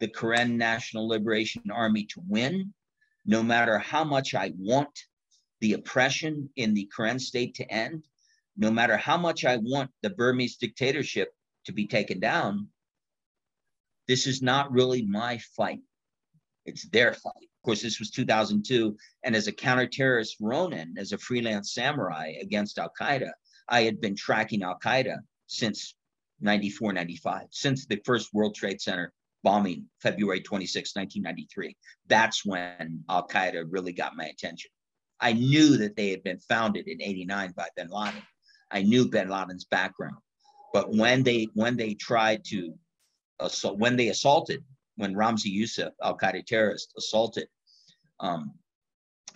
[0.00, 2.72] the karen national liberation army to win
[3.26, 4.98] no matter how much i want
[5.60, 8.04] the oppression in the karen state to end
[8.56, 11.32] no matter how much i want the burmese dictatorship
[11.66, 12.68] to be taken down
[14.08, 15.80] this is not really my fight
[16.66, 18.96] it's their fight Of course, this was 2002.
[19.24, 23.30] And as a counter-terrorist Ronin, as a freelance samurai against Al Qaeda,
[23.68, 25.94] I had been tracking Al Qaeda since
[26.40, 31.76] 94, 95, since the first World Trade Center bombing, February 26, 1993.
[32.08, 34.70] That's when Al Qaeda really got my attention.
[35.20, 38.22] I knew that they had been founded in 89 by bin Laden.
[38.70, 40.16] I knew bin Laden's background.
[40.72, 42.74] But when they when they tried to
[43.40, 44.64] assault, when they assaulted,
[44.96, 47.48] when Ramzi Youssef, Al Qaeda terrorist, assaulted
[48.20, 48.52] um,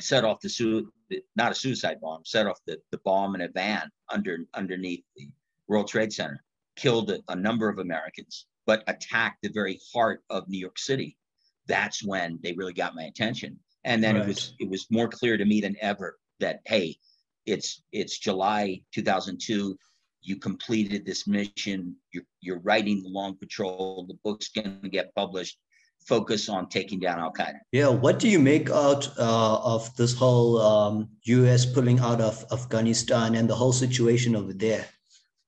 [0.00, 0.92] set off the su-
[1.36, 5.28] not a suicide bomb, set off the, the bomb in a van under underneath the
[5.68, 6.42] World Trade Center,
[6.76, 11.16] killed a, a number of Americans, but attacked the very heart of New York City.
[11.66, 13.58] That's when they really got my attention.
[13.84, 14.24] And then right.
[14.24, 16.96] it was it was more clear to me than ever that hey,
[17.46, 19.76] it's it's July 2002.
[20.22, 21.96] You completed this mission.
[22.12, 24.04] You're, you're writing the long patrol.
[24.08, 25.58] The book's going to get published
[26.06, 27.58] focus on taking down Al Qaeda.
[27.72, 31.66] Yeah, what do you make out uh, of this whole um, U.S.
[31.66, 34.86] pulling out of Afghanistan and the whole situation over there?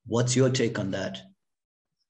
[0.07, 1.23] What's your take on that?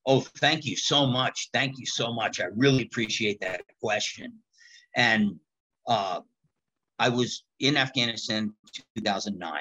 [0.07, 1.51] Oh, thank you so much.
[1.53, 2.41] Thank you so much.
[2.41, 4.35] I really appreciate that question.
[4.97, 5.37] And
[5.87, 6.21] uh,
[6.99, 8.53] I was in Afghanistan
[8.97, 9.61] 2009.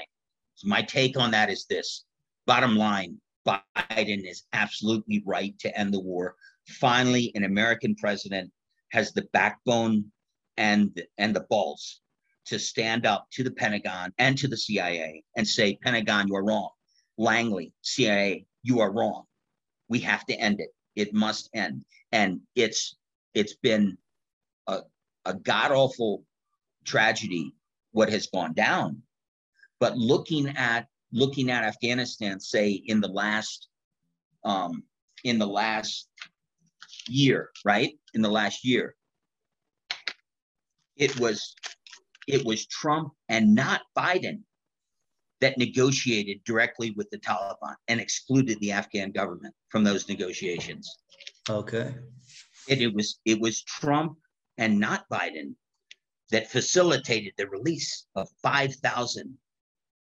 [0.55, 2.05] So my take on that is this:
[2.51, 3.15] bottom line,
[3.47, 6.35] Biden is absolutely right to end the war.
[6.67, 8.51] Finally, an American president
[8.91, 10.11] has the backbone
[10.57, 12.01] and and the balls
[12.47, 16.71] to stand up to the Pentagon and to the CIA and say, Pentagon, you're wrong.
[17.17, 19.23] Langley, CIA, you are wrong.
[19.87, 20.71] We have to end it.
[20.97, 21.85] It must end.
[22.11, 22.97] And it's
[23.33, 23.97] it's been
[24.67, 24.79] a,
[25.23, 26.25] a god awful
[26.83, 27.53] tragedy
[27.93, 29.03] what has gone down.
[29.79, 33.67] But looking at looking at Afghanistan, say in the last
[34.43, 34.83] um,
[35.23, 36.07] in the last
[37.07, 37.93] year, right?
[38.13, 38.95] In the last year.
[40.95, 41.55] It was
[42.27, 44.41] it was Trump and not Biden
[45.41, 50.95] that negotiated directly with the Taliban and excluded the Afghan government from those negotiations.
[51.49, 51.95] Okay.
[52.67, 54.17] It, it was it was Trump
[54.57, 55.55] and not Biden
[56.29, 59.37] that facilitated the release of 5,000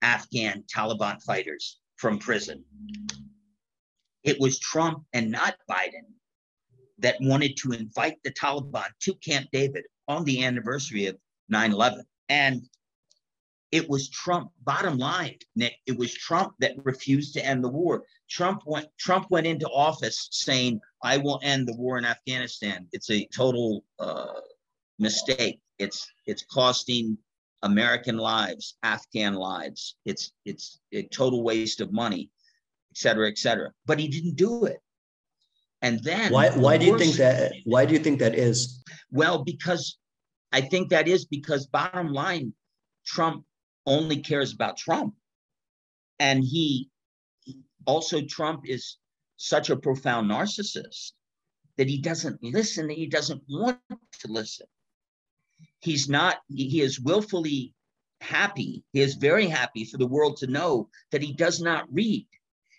[0.02, 2.64] Afghan Taliban fighters from prison.
[4.24, 6.12] It was Trump and not Biden
[6.98, 11.16] that wanted to invite the Taliban to Camp David on the anniversary of
[11.48, 12.04] 9 11.
[12.28, 12.68] And
[13.70, 18.04] it was Trump, bottom line, Nick, it was Trump that refused to end the war.
[18.28, 22.88] Trump went, Trump went into office saying, I will end the war in Afghanistan.
[22.92, 24.40] It's a total uh,
[24.98, 25.60] mistake.
[25.78, 27.18] It's, it's costing
[27.62, 29.96] American lives, Afghan lives.
[30.04, 32.30] It's, it's a total waste of money,
[32.92, 33.72] et cetera, et cetera.
[33.86, 34.80] But he didn't do it.
[35.80, 38.82] And then why why do you think that why do you think that is?
[39.12, 39.96] Well, because
[40.50, 42.52] I think that is because bottom line,
[43.06, 43.44] Trump
[43.86, 45.14] only cares about Trump.
[46.18, 46.90] And he
[47.86, 48.98] also Trump is
[49.36, 51.12] such a profound narcissist
[51.76, 54.66] that he doesn't listen, that he doesn't want to listen.
[55.80, 57.74] He's not, he is willfully
[58.20, 58.84] happy.
[58.92, 62.26] He is very happy for the world to know that he does not read.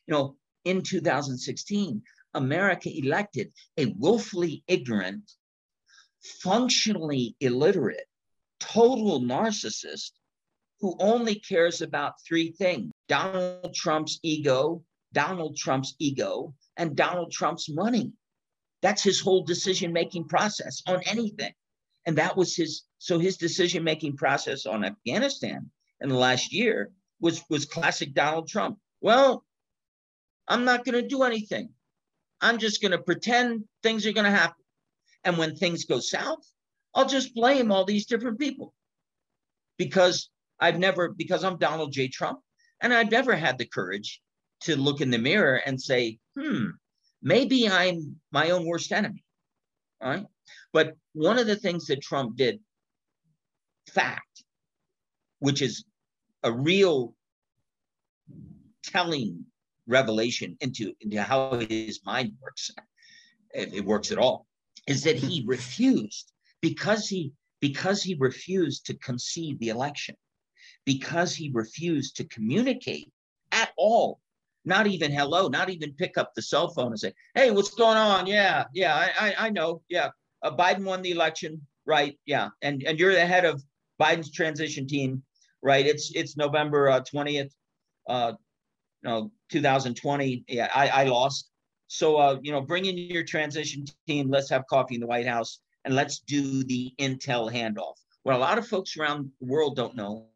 [0.07, 0.35] You know,
[0.65, 2.01] in 2016,
[2.33, 5.31] America elected a willfully ignorant,
[6.21, 8.07] functionally illiterate,
[8.59, 10.11] total narcissist
[10.81, 14.83] who only cares about three things Donald Trump's ego,
[15.13, 18.13] Donald Trump's ego, and Donald Trump's money.
[18.81, 21.53] That's his whole decision making process on anything.
[22.05, 25.71] And that was his, so his decision making process on Afghanistan
[26.01, 28.77] in the last year was, was classic Donald Trump.
[29.01, 29.43] Well,
[30.47, 31.69] I'm not going to do anything.
[32.41, 34.63] I'm just going to pretend things are going to happen.
[35.23, 36.45] And when things go south,
[36.93, 38.73] I'll just blame all these different people
[39.77, 40.29] because
[40.59, 42.07] I've never, because I'm Donald J.
[42.07, 42.39] Trump,
[42.81, 44.21] and I've never had the courage
[44.61, 46.67] to look in the mirror and say, hmm,
[47.21, 49.23] maybe I'm my own worst enemy.
[50.01, 50.25] All right.
[50.73, 52.59] But one of the things that Trump did,
[53.93, 54.43] fact,
[55.39, 55.83] which is
[56.43, 57.13] a real
[58.83, 59.45] telling
[59.87, 62.71] revelation into, into how his mind works,
[63.51, 64.45] if it works at all,
[64.87, 66.31] is that he refused
[66.61, 70.15] because he because he refused to concede the election,
[70.85, 73.11] because he refused to communicate
[73.51, 74.19] at all,
[74.65, 77.97] not even hello, not even pick up the cell phone and say, "Hey, what's going
[77.97, 78.27] on?
[78.27, 79.81] Yeah, yeah, I, I, I know.
[79.89, 80.09] Yeah,
[80.41, 82.17] uh, Biden won the election, right?
[82.25, 83.63] Yeah, and and you're the head of
[83.99, 85.23] Biden's transition team,
[85.61, 85.85] right?
[85.85, 87.53] It's it's November uh, twentieth,
[88.07, 88.33] uh,
[89.03, 90.45] no, 2020.
[90.47, 91.49] Yeah, I, I lost.
[91.87, 94.29] So uh, you know, bring in your transition team.
[94.29, 97.95] Let's have coffee in the White House and let's do the intel handoff.
[98.23, 100.27] What a lot of folks around the world don't know,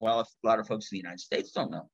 [0.00, 1.88] well, a lot of folks in the United States don't know,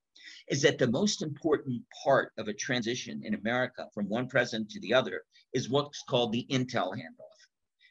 [0.48, 4.80] is that the most important part of a transition in America from one president to
[4.80, 5.22] the other
[5.52, 7.38] is what's called the intel handoff.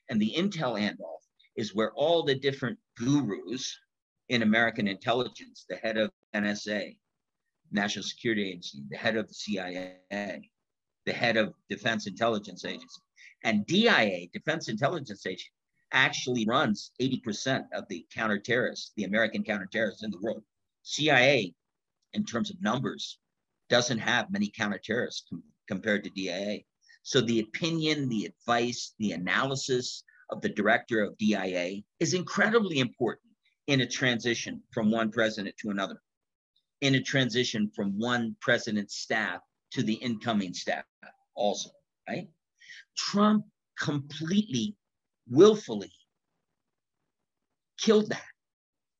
[0.09, 1.24] And the intel handoff
[1.55, 3.77] is where all the different gurus
[4.29, 6.97] in American intelligence, the head of NSA,
[7.71, 9.97] National Security Agency, the head of the CIA,
[11.05, 13.01] the head of Defense Intelligence Agency,
[13.43, 15.51] and DIA, Defense Intelligence Agency,
[15.91, 20.43] actually runs 80% of the counterterrorists, the American counterterrorists in the world.
[20.83, 21.53] CIA,
[22.13, 23.19] in terms of numbers,
[23.69, 26.59] doesn't have many counterterrorists com- compared to DIA.
[27.03, 33.31] So the opinion, the advice, the analysis of the director of DIA is incredibly important
[33.67, 36.01] in a transition from one president to another,
[36.81, 40.83] in a transition from one president's staff to the incoming staff
[41.35, 41.69] also,
[42.07, 42.27] right?
[42.97, 43.45] Trump
[43.79, 44.75] completely,
[45.29, 45.91] willfully
[47.79, 48.23] killed that.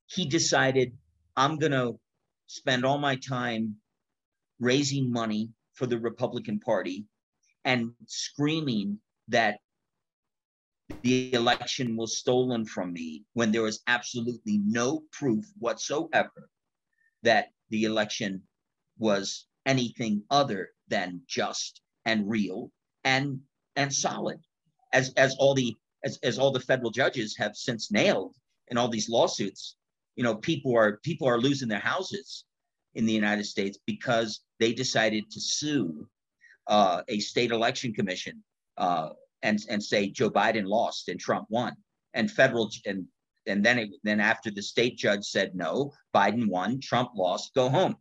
[0.06, 0.92] He decided,
[1.36, 1.98] I'm going to
[2.46, 3.76] spend all my time
[4.60, 7.04] raising money for the Republican Party
[7.64, 8.98] and screaming
[9.28, 9.58] that
[11.06, 16.50] the election was stolen from me when there was absolutely no proof whatsoever
[17.22, 18.42] that the election
[18.98, 22.72] was anything other than just and real
[23.04, 23.38] and
[23.76, 24.40] and solid,
[24.92, 28.34] as as all the as, as all the federal judges have since nailed
[28.68, 29.76] in all these lawsuits.
[30.16, 32.46] You know, people are people are losing their houses
[32.96, 36.08] in the United States because they decided to sue
[36.66, 38.42] uh, a state election commission
[38.76, 39.10] uh,
[39.42, 41.74] and and say Joe Biden lost and Trump won,
[42.14, 43.06] and federal and
[43.46, 47.68] and then it, then after the state judge said no, Biden won, Trump lost, go
[47.68, 47.96] home.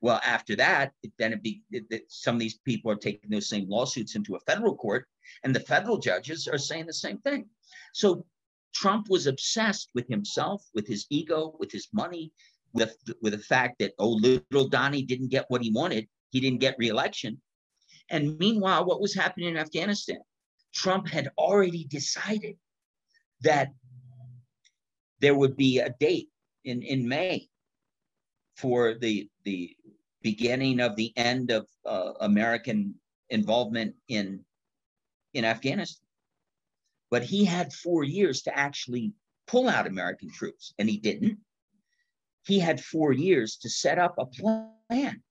[0.00, 3.30] Well, after that, it, then it be it, it, some of these people are taking
[3.30, 5.06] those same lawsuits into a federal court,
[5.44, 7.46] and the federal judges are saying the same thing.
[7.92, 8.26] So
[8.74, 12.32] Trump was obsessed with himself, with his ego, with his money,
[12.72, 16.08] with with the fact that oh, little Donnie didn't get what he wanted.
[16.30, 17.40] He didn't get reelection.
[18.10, 20.18] And meanwhile, what was happening in Afghanistan?
[20.72, 22.56] Trump had already decided
[23.42, 23.72] that
[25.20, 26.28] there would be a date
[26.64, 27.48] in, in May
[28.56, 29.76] for the the
[30.22, 32.94] beginning of the end of uh, American
[33.30, 34.44] involvement in
[35.34, 36.06] in Afghanistan.
[37.10, 39.12] But he had four years to actually
[39.46, 41.38] pull out American troops, and he didn't.
[42.46, 45.22] He had four years to set up a plan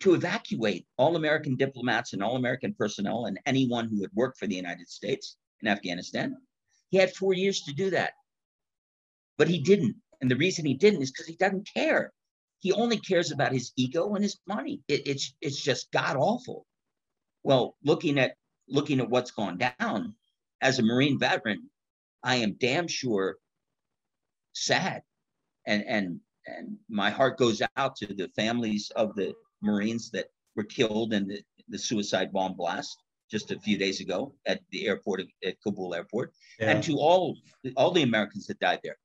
[0.00, 4.46] to evacuate all American diplomats and all American personnel and anyone who had worked for
[4.46, 6.36] the United States in Afghanistan.
[6.90, 8.12] He had four years to do that.
[9.38, 9.96] But he didn't.
[10.20, 12.12] And the reason he didn't is because he doesn't care.
[12.60, 14.80] He only cares about his ego and his money.
[14.88, 16.66] It, it's it's just god awful.
[17.42, 18.36] Well, looking at
[18.68, 20.14] looking at what's gone down
[20.62, 21.68] as a Marine veteran,
[22.22, 23.36] I am damn sure
[24.54, 25.02] sad,
[25.66, 29.34] and and and my heart goes out to the families of the
[29.64, 32.96] Marines that were killed in the, the suicide bomb blast
[33.30, 36.70] just a few days ago at the airport at Kabul airport, yeah.
[36.70, 37.36] and to all
[37.76, 38.96] all the Americans that died there.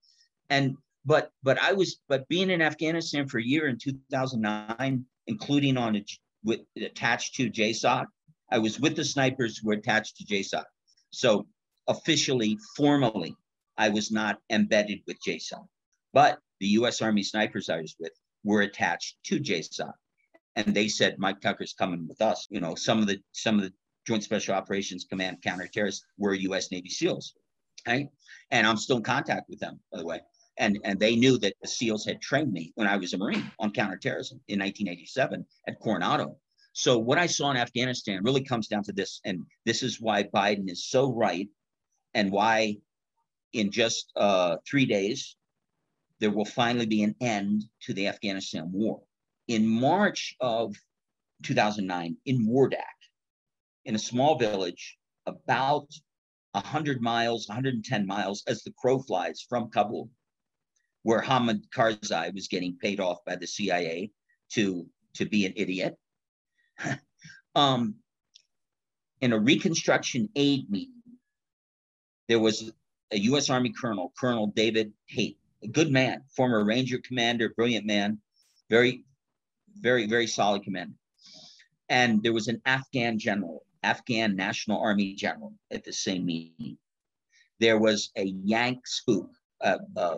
[0.50, 5.78] And but but I was but being in Afghanistan for a year in 2009, including
[5.78, 6.06] on a,
[6.44, 8.06] with attached to JSOC,
[8.52, 10.66] I was with the snipers who were attached to JSOC.
[11.12, 11.48] So
[11.88, 13.34] officially, formally,
[13.78, 15.66] I was not embedded with JSOC,
[16.14, 17.02] but the U.S.
[17.02, 18.12] Army snipers I was with
[18.44, 19.92] were attached to JSOC,
[20.60, 22.48] and they said Mike Tucker's coming with us.
[22.50, 23.74] You know, some of the some of the
[24.08, 26.72] Joint Special Operations Command counterterrorists were U.S.
[26.72, 27.34] Navy SEALs,
[27.88, 28.10] right?
[28.52, 30.22] And I'm still in contact with them, by the way
[30.60, 33.50] and and they knew that the SEALs had trained me when I was a Marine
[33.60, 36.38] on counterterrorism in 1987 at Coronado.
[36.74, 40.24] So what I saw in Afghanistan really comes down to this, and this is why
[40.24, 41.50] Biden is so right
[42.14, 42.78] and why
[43.54, 45.36] in just uh, three days
[46.20, 49.02] there will finally be an end to the Afghanistan war.
[49.50, 50.76] In March of
[51.42, 52.84] 2009, in Wardak,
[53.84, 54.96] in a small village
[55.26, 55.88] about
[56.52, 60.12] 100 miles, 110 miles as the crow flies from Kabul,
[61.02, 64.12] where Hamid Karzai was getting paid off by the CIA
[64.52, 65.98] to, to be an idiot.
[67.56, 67.96] um,
[69.20, 71.02] in a reconstruction aid meeting,
[72.28, 72.72] there was
[73.10, 73.50] a U.S.
[73.50, 78.22] Army colonel, Colonel David Haight, a good man, former Ranger commander, brilliant man,
[78.70, 79.06] very,
[79.80, 80.96] very, very solid commander.
[81.90, 86.78] And there was an Afghan general, Afghan National Army general at the same meeting.
[87.60, 89.30] There was a Yank spook,
[89.62, 90.18] a, a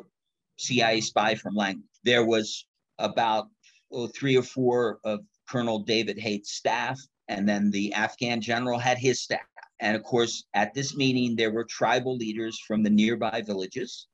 [0.58, 1.84] CIA spy from Lang.
[2.04, 2.66] There was
[3.00, 3.48] about
[3.92, 8.98] oh, three or four of Colonel David Haight's staff, and then the Afghan general had
[8.98, 9.42] his staff.
[9.80, 14.08] And of course, at this meeting, there were tribal leaders from the nearby villages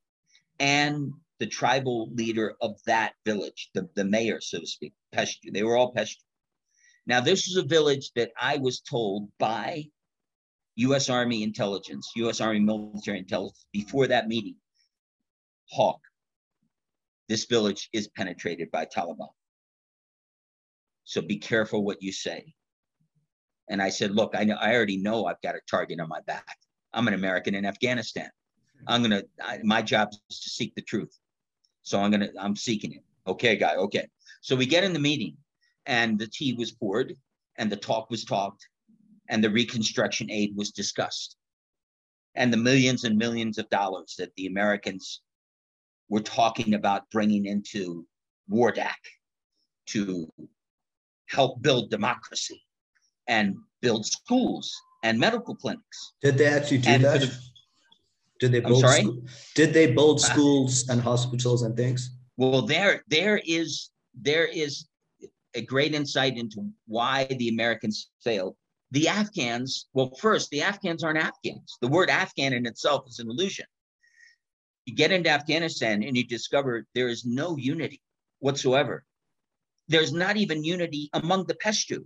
[0.60, 5.51] and the tribal leader of that village, the, the mayor, so to speak, Peshtu.
[5.51, 6.24] They were all Peshtu.
[7.05, 9.86] Now, this is a village that I was told by
[10.76, 11.09] U.S.
[11.09, 12.41] Army intelligence, U.S.
[12.41, 14.55] Army military intelligence, before that meeting,
[15.72, 15.99] Hawk,
[17.30, 19.30] this village is penetrated by Taliban.
[21.03, 22.53] So be careful what you say.
[23.70, 26.22] And I said, look, I know I already know I've got a target on my
[26.22, 26.57] back.
[26.93, 28.30] I'm an American in Afghanistan.
[28.88, 29.24] I'm gonna
[29.63, 31.18] my job is to seek the truth.
[31.82, 33.03] So I'm gonna I'm seeking it.
[33.26, 33.76] Okay, guy.
[33.76, 34.07] Okay.
[34.48, 35.36] So we get in the meeting,
[35.86, 37.14] and the tea was poured,
[37.58, 38.66] and the talk was talked,
[39.28, 41.36] and the reconstruction aid was discussed,
[42.34, 45.22] and the millions and millions of dollars that the Americans
[46.08, 48.08] were talking about bringing into
[48.50, 49.04] Wardak
[49.88, 50.32] to
[51.26, 52.64] help build democracy
[53.28, 54.74] and build schools
[55.04, 56.14] and medical clinics.
[56.22, 57.20] Did they actually do and that?
[57.20, 57.38] The,
[58.39, 58.86] did they build?
[58.88, 59.24] School,
[59.56, 62.12] did they build uh, schools uh, and hospitals and things?
[62.38, 63.89] Well, there there is
[64.22, 64.88] there is
[65.53, 68.55] a great insight into why the Americans failed.
[68.91, 71.78] The Afghans, well, first, the Afghans aren't Afghans.
[71.82, 73.65] The word Afghan in itself is an illusion.
[74.86, 78.01] You get into Afghanistan and you discover there is no unity
[78.39, 79.03] whatsoever.
[79.89, 82.05] There's not even unity among the Pashto.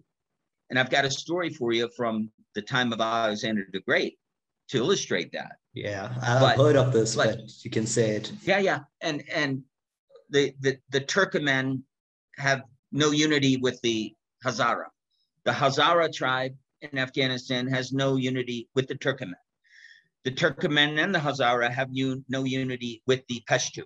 [0.69, 4.17] And I've got a story for you from the time of Alexander the Great
[4.69, 5.57] to illustrate that.
[5.73, 8.31] Yeah, I've but, heard of this, but, but, you can say it.
[8.43, 9.63] Yeah, yeah, and and
[10.29, 11.83] the the the Turkmen
[12.41, 12.61] have
[12.91, 14.13] no unity with the
[14.45, 14.85] Hazara.
[15.45, 19.33] The Hazara tribe in Afghanistan has no unity with the Turkmen.
[20.23, 23.83] The Turkmen and the Hazara have un- no unity with the Pashto.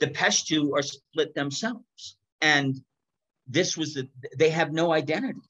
[0.00, 2.80] The Pashto are split themselves, and
[3.46, 5.48] this was the they have no identity.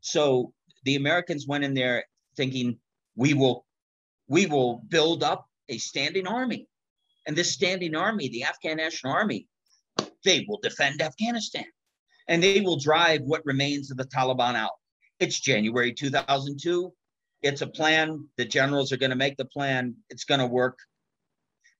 [0.00, 0.52] So
[0.84, 2.04] the Americans went in there
[2.36, 2.78] thinking
[3.16, 3.66] we will
[4.28, 6.68] we will build up a standing army.
[7.26, 9.48] And this standing army, the Afghan National Army,
[10.24, 11.64] they will defend Afghanistan
[12.28, 14.72] and they will drive what remains of the Taliban out.
[15.18, 16.92] It's January 2002.
[17.42, 18.28] It's a plan.
[18.36, 19.96] The generals are going to make the plan.
[20.10, 20.78] It's going to work.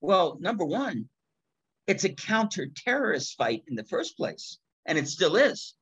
[0.01, 1.09] Well, number one,
[1.86, 5.74] it's a counter terrorist fight in the first place, and it still is.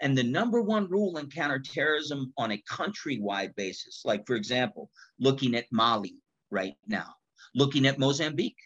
[0.00, 5.56] And the number one rule in counterterrorism on a countrywide basis, like for example, looking
[5.56, 6.16] at Mali
[6.50, 7.14] right now,
[7.54, 8.58] looking at Mozambique,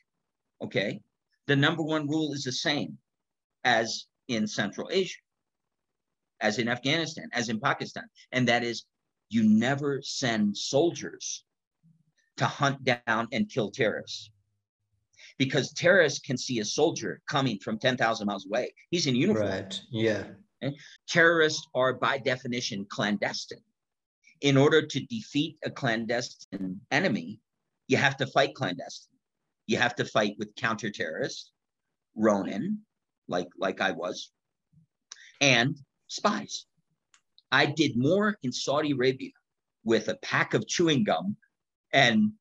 [0.60, 1.00] okay,
[1.46, 2.98] the number one rule is the same
[3.64, 5.18] as in Central Asia,
[6.40, 8.04] as in Afghanistan, as in Pakistan.
[8.32, 8.84] And that is
[9.28, 11.44] you never send soldiers
[12.36, 14.30] to hunt down and kill terrorists.
[15.38, 18.74] Because terrorists can see a soldier coming from 10,000 miles away.
[18.90, 19.46] He's in uniform.
[19.46, 19.80] Right.
[19.90, 20.24] Yeah.
[20.62, 20.76] Okay?
[21.08, 23.62] Terrorists are by definition clandestine.
[24.42, 27.40] In order to defeat a clandestine enemy,
[27.88, 29.16] you have to fight clandestine.
[29.66, 31.52] You have to fight with counter-terrorists,
[32.16, 32.80] Ronin,
[33.28, 34.30] like, like I was,
[35.40, 35.76] and
[36.08, 36.66] spies.
[37.50, 39.30] I did more in Saudi Arabia
[39.84, 41.36] with a pack of chewing gum
[41.92, 42.32] and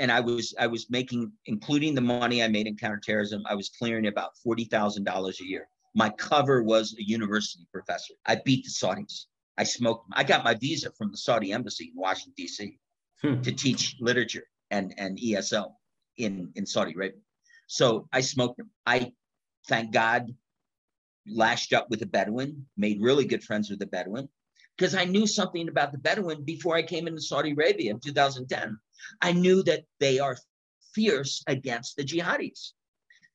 [0.00, 3.68] and I was I was making, including the money I made in counterterrorism, I was
[3.68, 5.68] clearing about forty thousand dollars a year.
[5.94, 8.14] My cover was a university professor.
[8.26, 9.26] I beat the Saudis.
[9.58, 10.06] I smoked.
[10.14, 12.78] I got my visa from the Saudi embassy in Washington D.C.
[13.20, 13.42] Hmm.
[13.42, 15.72] to teach literature and and ESL
[16.16, 17.20] in in Saudi Arabia.
[17.66, 18.70] So I smoked them.
[18.86, 19.12] I
[19.68, 20.34] thank God
[21.26, 24.28] lashed up with a Bedouin, made really good friends with the Bedouin
[24.80, 28.78] because I knew something about the Bedouin before I came into Saudi Arabia in 2010.
[29.20, 30.38] I knew that they are
[30.94, 32.72] fierce against the jihadis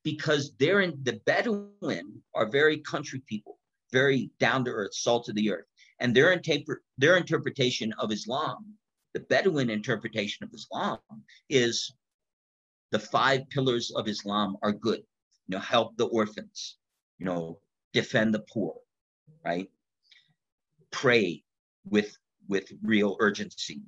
[0.03, 3.59] because they're in the Bedouin are very country people,
[3.91, 5.65] very down to earth, salt of the earth.
[5.99, 8.73] And their, interpre- their interpretation of Islam
[9.13, 10.99] The Bedouin interpretation of Islam
[11.49, 11.93] is
[12.91, 15.03] the five pillars of Islam are good.
[15.47, 16.77] You know, help the orphans,
[17.19, 17.59] you know,
[17.93, 18.75] defend the poor,
[19.43, 19.69] right?
[20.91, 21.43] Pray
[21.85, 22.17] with
[22.47, 23.81] with real urgency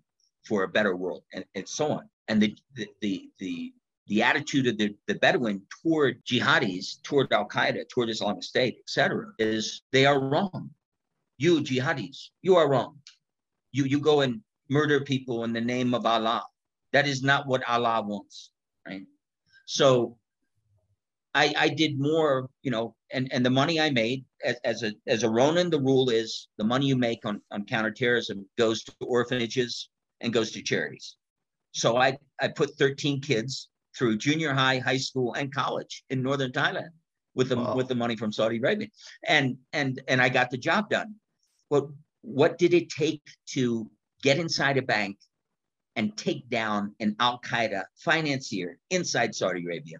[0.47, 2.09] for a better world, and, and so on.
[2.27, 3.73] And the the the
[4.07, 9.33] the, attitude of the, the Bedouin toward jihadis, toward Al Qaeda, toward Islamic State, etc.,
[9.37, 10.69] is they are wrong.
[11.37, 12.97] You jihadis, you are wrong.
[13.71, 16.45] You you go and murder people in the name of Allah.
[16.93, 18.51] That is not what Allah wants,
[18.87, 19.03] right?
[19.65, 20.17] So
[21.37, 24.91] I, I did more, you know, and, and the money I made as, as a
[25.05, 28.93] as a Ronin, the rule is the money you make on, on counterterrorism goes to
[29.01, 29.89] orphanages
[30.21, 31.15] and goes to charities.
[31.73, 36.51] So I, I put 13 kids through junior high, high school, and college in northern
[36.51, 36.89] Thailand
[37.35, 37.75] with the wow.
[37.75, 38.87] with the money from Saudi Arabia.
[39.27, 41.15] And and and I got the job done.
[41.69, 41.85] But
[42.21, 43.21] what did it take
[43.53, 43.89] to
[44.23, 45.17] get inside a bank
[45.97, 49.97] and take down an Al Qaeda financier inside Saudi Arabia.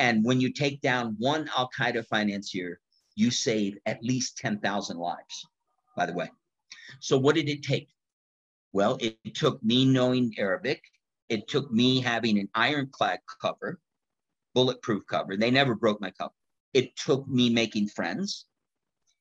[0.00, 2.80] And when you take down one Al Qaeda financier,
[3.16, 5.46] you save at least 10,000 lives,
[5.94, 6.30] by the way.
[7.00, 7.88] So, what did it take?
[8.72, 10.82] Well, it took me knowing Arabic,
[11.28, 13.78] it took me having an ironclad cover,
[14.54, 15.36] bulletproof cover.
[15.36, 16.32] They never broke my cover.
[16.72, 18.46] It took me making friends.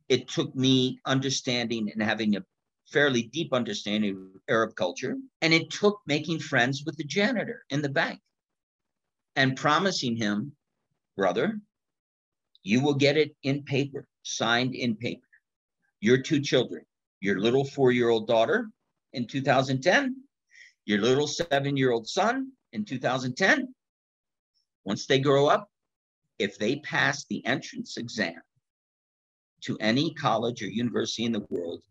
[0.08, 2.46] It took me understanding and having a
[2.88, 5.18] fairly deep understanding of Arab culture.
[5.42, 8.22] And it took making friends with the janitor in the bank
[9.36, 10.54] and promising him,
[11.20, 11.60] brother,
[12.64, 15.28] you will get it in paper, signed in paper.
[16.00, 16.86] Your two children,
[17.20, 18.70] your little four year old daughter
[19.12, 20.16] in 2010,
[20.86, 23.76] your little seven year old son in 2010.
[24.86, 25.70] Once they grow up,
[26.38, 28.42] if they pass the entrance exam
[29.64, 31.82] to any college or university in the world,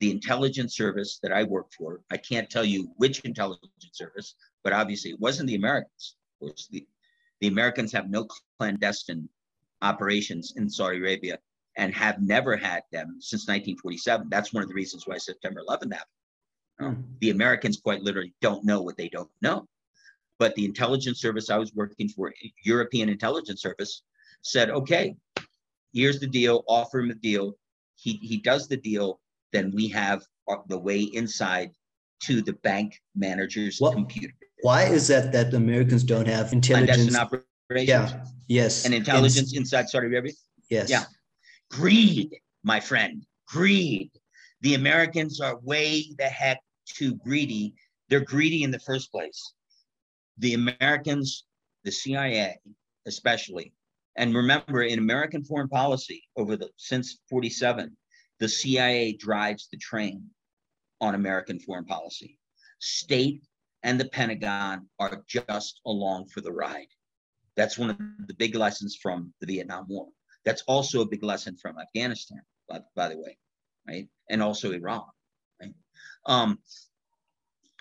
[0.00, 4.74] the intelligence service that I work for, I can't tell you which intelligence service, but
[4.74, 6.16] obviously it wasn't the Americans.
[6.34, 6.86] Of course, the,
[7.40, 8.26] the Americans have no
[8.58, 9.28] clandestine
[9.82, 11.38] operations in Saudi Arabia
[11.76, 14.28] and have never had them since 1947.
[14.28, 16.04] That's one of the reasons why September 11th happened.
[16.80, 19.66] Um, the Americans quite literally don't know what they don't know.
[20.38, 22.32] But the intelligence service I was working for,
[22.64, 24.02] European intelligence service,
[24.42, 25.14] said, okay,
[25.92, 27.56] here's the deal, offer him a deal.
[27.96, 29.20] He, he does the deal
[29.52, 30.22] then we have
[30.68, 31.70] the way inside
[32.20, 34.34] to the bank manager's computer.
[34.62, 37.16] Why is that that Americans don't have intelligence?
[37.16, 37.88] operations.
[37.88, 38.24] Yeah.
[38.48, 38.84] Yes.
[38.84, 40.32] And intelligence inside Saudi Arabia.
[40.68, 40.90] Yes.
[40.90, 41.04] Yeah.
[41.70, 43.24] Greed, my friend.
[43.46, 44.10] Greed.
[44.62, 47.74] The Americans are way the heck too greedy.
[48.08, 49.54] They're greedy in the first place.
[50.38, 51.44] The Americans,
[51.84, 52.58] the CIA,
[53.06, 53.72] especially,
[54.16, 57.96] and remember, in American foreign policy over the since 47,
[58.38, 60.24] the CIA drives the train
[61.00, 62.38] on American foreign policy.
[62.80, 63.42] State
[63.82, 66.88] and the Pentagon are just along for the ride.
[67.56, 70.08] That's one of the big lessons from the Vietnam War.
[70.44, 73.36] That's also a big lesson from Afghanistan, by, by the way,
[73.86, 74.08] right?
[74.28, 75.04] And also Iran,
[75.60, 75.74] right?
[76.26, 76.58] Um,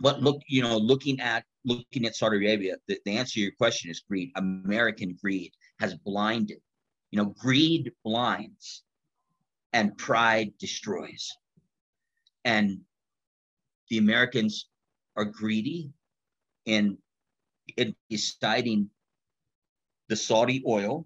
[0.01, 3.51] but look, you know, looking at looking at Saudi Arabia, the, the answer to your
[3.51, 4.31] question is greed.
[4.35, 6.59] American greed has blinded.
[7.11, 8.83] You know, greed blinds
[9.73, 11.29] and pride destroys.
[12.45, 12.79] And
[13.89, 14.69] the Americans
[15.15, 15.91] are greedy
[16.65, 16.97] in,
[17.77, 18.89] in deciding
[20.07, 21.05] the Saudi oil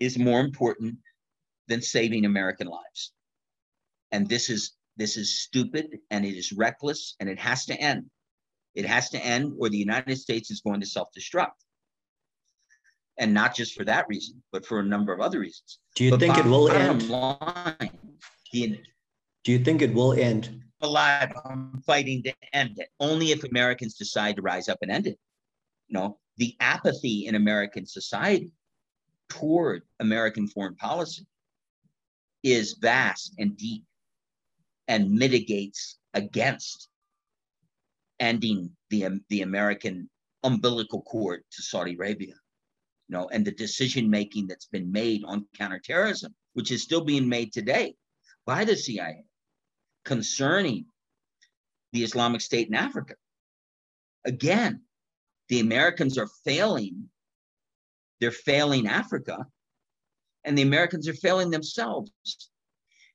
[0.00, 0.96] is more important
[1.68, 3.12] than saving American lives.
[4.10, 8.10] And this is this is stupid and it is reckless and it has to end.
[8.74, 11.52] It has to end or the United States is going to self-destruct
[13.18, 15.78] and not just for that reason, but for a number of other reasons.
[15.96, 17.08] Do you but think it will end?
[17.08, 17.90] Line,
[18.52, 18.80] the,
[19.44, 20.62] Do you think it will end?
[20.82, 22.88] Alive, I'm fighting to end it.
[22.98, 25.18] Only if Americans decide to rise up and end it.
[25.88, 28.50] You know, the apathy in American society
[29.28, 31.26] toward American foreign policy
[32.42, 33.84] is vast and deep
[34.88, 36.88] and mitigates against
[38.18, 40.10] ending the, um, the American
[40.42, 42.34] umbilical cord to Saudi Arabia
[43.12, 47.28] you know, and the decision making that's been made on counterterrorism, which is still being
[47.28, 47.94] made today
[48.46, 49.24] by the CIA
[50.04, 50.86] concerning
[51.92, 53.14] the Islamic State in Africa.
[54.24, 54.82] Again,
[55.48, 57.08] the Americans are failing.
[58.20, 59.46] They're failing Africa,
[60.44, 62.12] and the Americans are failing themselves.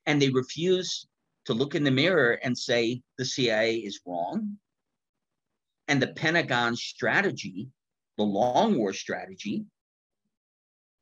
[0.05, 1.07] And they refuse
[1.45, 4.57] to look in the mirror and say the CIA is wrong.
[5.87, 7.69] And the Pentagon strategy,
[8.17, 9.65] the long war strategy,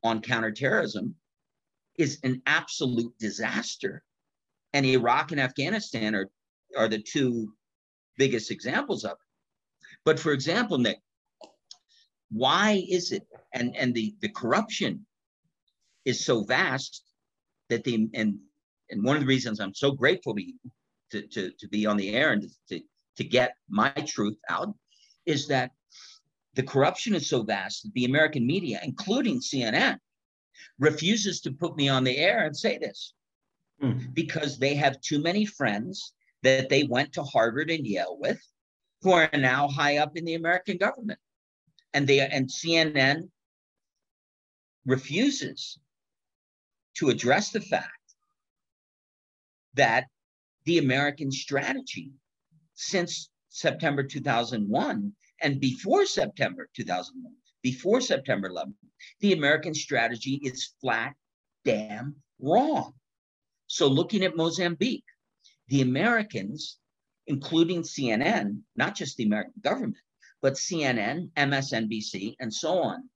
[0.04, 1.16] on counterterrorism
[1.98, 4.04] is an absolute disaster.
[4.76, 6.30] And Iraq and Afghanistan are,
[6.78, 7.54] are the two
[8.18, 9.18] biggest examples of it.
[10.04, 11.00] But for example, Nick,
[12.30, 15.06] why is it and and the the corruption
[16.04, 17.04] is so vast
[17.70, 18.38] that the and
[18.90, 20.60] and one of the reasons I'm so grateful to you
[21.12, 22.82] to, to, to be on the air and to,
[23.16, 24.76] to get my truth out
[25.26, 25.72] is that
[26.56, 30.00] the corruption is so vast that the American media, including CNN,
[30.80, 33.14] refuses to put me on the air and say this
[33.80, 34.00] hmm.
[34.14, 36.14] because they have too many friends
[36.44, 38.40] that they went to Harvard and Yale with
[39.02, 41.20] who are now high up in the American government.
[41.94, 43.30] And they and CNN
[44.86, 45.80] refuses
[46.96, 47.90] to address the fact
[49.76, 50.06] that
[50.66, 52.14] the American strategy
[52.74, 58.74] since September 2001 and before September 2001, before September 11,
[59.20, 61.14] the American strategy is flat
[61.64, 62.94] damn wrong.
[63.68, 65.06] So, looking at Mozambique,
[65.68, 66.78] the Americans,
[67.28, 69.98] including CNN, not just the American government,
[70.42, 73.10] but CNN, MSNBC, and so on,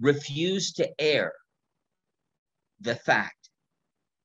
[0.00, 1.32] refused to air
[2.80, 3.50] the fact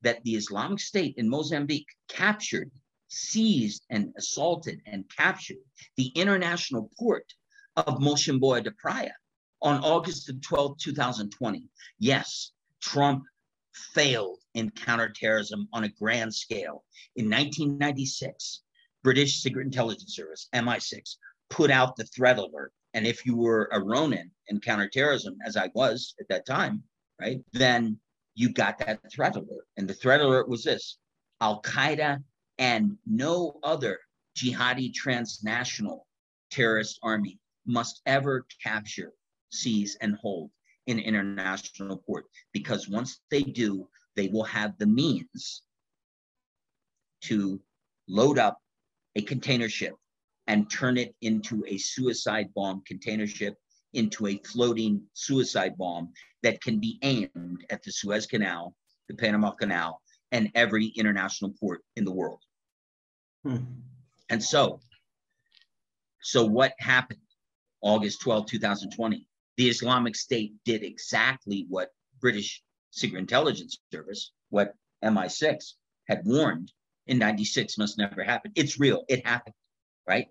[0.02, 2.70] that the Islamic State in Mozambique captured,
[3.08, 5.58] seized, and assaulted and captured
[5.98, 7.26] the international port
[7.76, 9.14] of Mocimboa da Praia
[9.62, 11.68] on August the 12th, 2020.
[11.98, 13.24] Yes, Trump
[13.94, 16.84] failed in counterterrorism on a grand scale.
[17.16, 18.62] In 1996,
[19.04, 21.18] British Secret Intelligence Service, MI6,
[21.50, 22.72] put out the threat alert.
[22.94, 26.84] And if you were a Ronin in counterterrorism, as I was at that time,
[27.20, 28.00] right, then
[28.36, 29.68] you got that threat alert.
[29.78, 30.98] And the threat alert was this
[31.42, 32.24] Al Qaeda
[32.60, 34.00] and no other
[34.38, 36.08] jihadi transnational
[36.52, 39.12] terrorist army must ever capture,
[39.52, 40.52] seize, and hold
[40.88, 45.64] in international port because once they do, they will have the means
[47.22, 47.60] to
[48.08, 48.60] load up
[49.16, 49.96] a container ship
[50.48, 53.56] and turn it into a suicide bomb container ship
[53.94, 56.12] into a floating suicide bomb
[56.42, 58.76] that can be aimed at the Suez Canal,
[59.08, 60.02] the Panama Canal,
[60.32, 62.42] and every international port in the world.
[63.44, 63.58] Hmm.
[64.30, 64.80] And so,
[66.22, 67.20] so what happened
[67.82, 69.28] August 12, 2020?
[69.58, 71.90] The Islamic State did exactly what
[72.20, 72.64] British
[72.94, 75.74] Secret Intelligence Service, what MI6
[76.08, 76.72] had warned
[77.08, 78.52] in 96 must never happen.
[78.56, 79.04] It's real.
[79.10, 79.56] It happened,
[80.08, 80.28] right?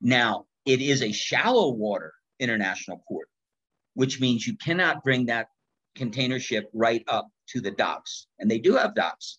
[0.00, 3.28] Now, it is a shallow water international port,
[3.94, 5.48] which means you cannot bring that
[5.96, 8.28] container ship right up to the docks.
[8.38, 9.38] And they do have docks.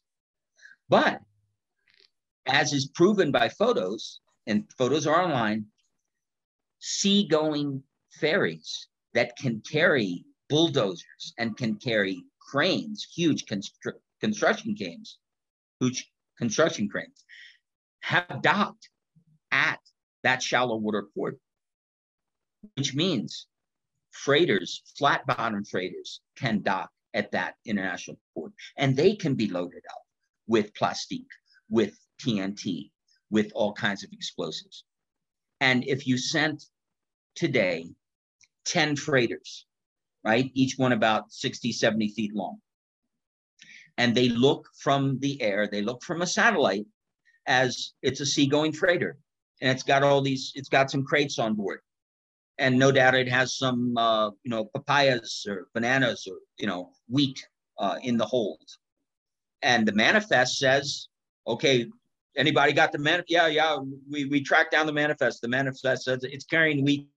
[0.90, 1.22] But
[2.48, 5.68] as is proven by photos, and photos are online,
[6.80, 15.20] seagoing ferries that can carry bulldozers and can carry cranes, huge constru- construction cranes,
[15.80, 17.26] huge construction cranes,
[18.02, 18.90] have docked
[19.52, 19.80] at
[20.24, 21.40] that shallow water port
[22.76, 23.48] which means
[24.12, 29.84] freighters, flat bottom freighters, can dock at that international port and they can be loaded
[29.90, 30.02] up
[30.48, 31.26] with plastic,
[31.70, 32.92] with TNT,
[33.30, 34.84] with all kinds of explosives.
[35.62, 36.64] And if you sent
[37.36, 37.90] today
[38.66, 39.66] 10 freighters,
[40.24, 42.58] right, each one about 60, 70 feet long,
[43.98, 46.86] and they look from the air, they look from a satellite
[47.48, 49.18] as it's a seagoing freighter.
[49.62, 51.80] And it's got all these, it's got some crates on board.
[52.60, 56.92] And no doubt it has some uh, you know papayas or bananas or you know
[57.08, 57.48] wheat
[57.78, 58.68] uh, in the hold.
[59.62, 61.08] And the manifest says
[61.46, 61.86] okay
[62.36, 63.78] anybody got the man yeah yeah
[64.10, 65.42] we, we tracked down the manifest.
[65.42, 67.08] The manifest says it's carrying wheat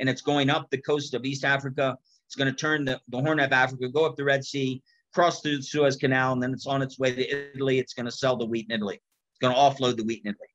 [0.00, 1.96] and it's going up the coast of east africa
[2.28, 4.82] it's going to turn the, the horn of africa go up the red sea
[5.14, 8.06] cross through the suez canal and then it's on its way to italy it's going
[8.06, 9.00] to sell the wheat in italy
[9.32, 10.48] it's going to offload the wheat in italy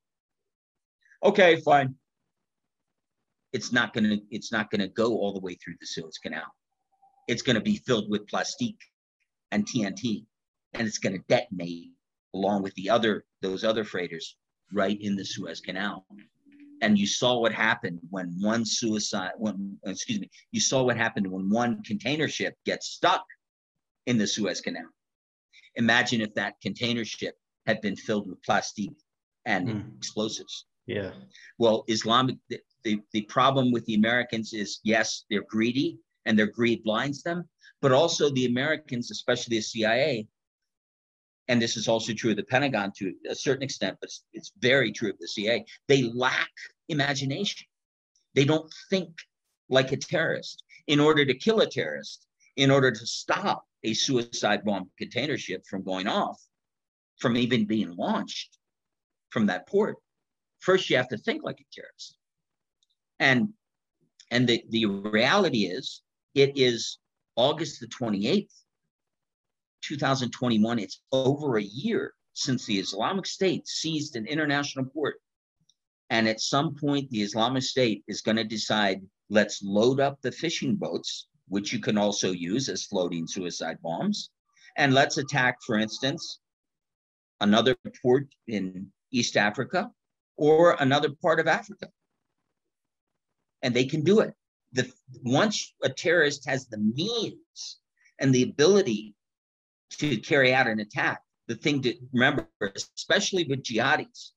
[1.24, 1.94] okay fine
[3.54, 6.18] it's not going to it's not going to go all the way through the Suez
[6.18, 6.52] Canal.
[7.28, 8.80] It's going to be filled with plastique
[9.52, 10.26] and TNT,
[10.74, 11.92] and it's going to detonate
[12.34, 14.36] along with the other those other freighters
[14.72, 16.04] right in the Suez Canal.
[16.84, 21.26] And you saw what happened when one suicide, when excuse me, you saw what happened
[21.26, 23.24] when one container ship gets stuck
[24.04, 24.90] in the Suez Canal.
[25.76, 28.90] Imagine if that container ship had been filled with plastic
[29.46, 29.96] and mm.
[29.96, 30.66] explosives.
[30.86, 31.12] Yeah.
[31.56, 36.84] Well, Islamic the, the problem with the Americans is yes, they're greedy and their greed
[36.84, 37.48] blinds them,
[37.80, 40.28] but also the Americans, especially the CIA,
[41.48, 44.52] and this is also true of the Pentagon to a certain extent, but it's, it's
[44.60, 46.50] very true of the CIA, they lack
[46.88, 47.66] imagination.
[48.34, 49.10] They don't think
[49.68, 50.62] like a terrorist.
[50.86, 52.26] In order to kill a terrorist,
[52.56, 56.40] in order to stop a suicide bomb container ship from going off,
[57.18, 58.58] from even being launched
[59.30, 59.96] from that port,
[60.60, 62.16] first you have to think like a terrorist.
[63.18, 63.50] And
[64.30, 66.02] and the, the reality is
[66.34, 66.98] it is
[67.36, 68.63] August the 28th,
[69.86, 70.78] 2021.
[70.78, 75.16] It's over a year since the Islamic State seized an international port.
[76.10, 80.32] And at some point, the Islamic State is going to decide let's load up the
[80.32, 84.30] fishing boats, which you can also use as floating suicide bombs,
[84.76, 86.40] and let's attack, for instance,
[87.40, 89.90] another port in East Africa
[90.36, 91.88] or another part of Africa.
[93.62, 94.34] And they can do it.
[94.72, 94.90] The,
[95.22, 97.78] once a terrorist has the means
[98.18, 99.14] and the ability
[99.98, 104.30] to carry out an attack, the thing to remember, especially with jihadis,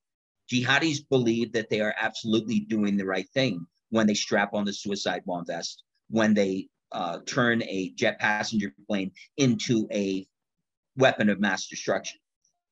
[0.50, 4.72] jihadis believe that they are absolutely doing the right thing when they strap on the
[4.72, 10.26] suicide bomb vest, when they uh, turn a jet passenger plane into a
[10.96, 12.18] weapon of mass destruction.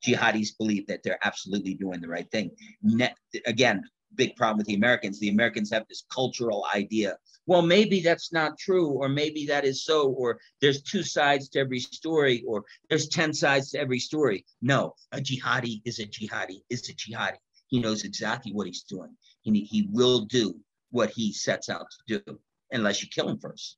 [0.07, 2.51] Jihadis believe that they're absolutely doing the right thing.
[2.83, 3.15] Ne-
[3.47, 3.83] again,
[4.15, 5.19] big problem with the Americans.
[5.21, 7.17] The Americans have this cultural idea.
[7.47, 11.61] Well, maybe that's not true, or maybe that is so, or there's two sides to
[11.61, 14.45] every story, or there's 10 sides to every story.
[14.61, 17.37] No, a jihadi is a jihadi, is a jihadi.
[17.69, 19.17] He knows exactly what he's doing.
[19.43, 20.57] He, he will do
[20.91, 22.41] what he sets out to do,
[22.73, 23.77] unless you kill him first.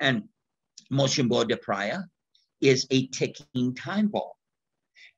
[0.00, 0.24] And
[0.92, 2.02] Mocimboa da Praia
[2.60, 4.30] is a ticking time bomb.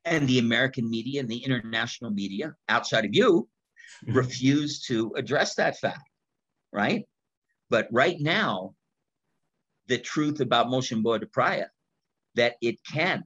[0.04, 3.48] And the American media and the international media outside of you
[4.06, 6.08] refuse to address that fact,
[6.72, 7.04] right?
[7.70, 8.74] But right now,
[9.88, 11.66] the truth about Mocimboa da Praia,
[12.34, 13.24] that it can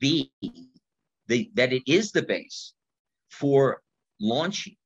[0.00, 0.32] be
[1.28, 2.74] the, that it is the base
[3.30, 3.82] for
[4.20, 4.76] launching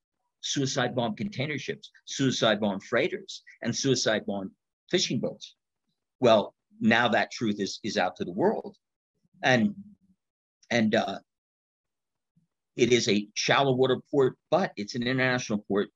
[0.40, 4.50] suicide bomb container ships, suicide bomb freighters, and suicide bomb
[4.90, 5.54] fishing boats.
[6.20, 8.76] Well, now that truth is is out to the world,
[9.42, 9.74] and
[10.70, 11.18] and uh,
[12.76, 15.88] it is a shallow water port, but it's an international port.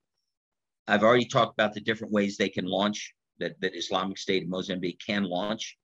[0.88, 4.48] I've already talked about the different ways they can launch that that Islamic State of
[4.48, 5.76] Mozambique can launch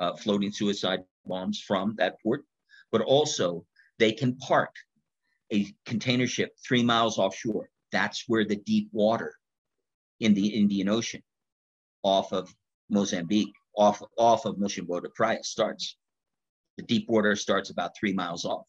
[0.00, 2.44] uh, floating suicide bombs from that port,
[2.90, 3.64] but also
[3.98, 4.74] they can park
[5.52, 7.68] a container ship three miles offshore.
[7.92, 9.34] That's where the deep water
[10.20, 11.22] in the Indian Ocean
[12.02, 12.54] off of
[12.90, 15.96] Mozambique, off, off of Mocimboa da Praia starts.
[16.76, 18.66] The deep water starts about three miles off.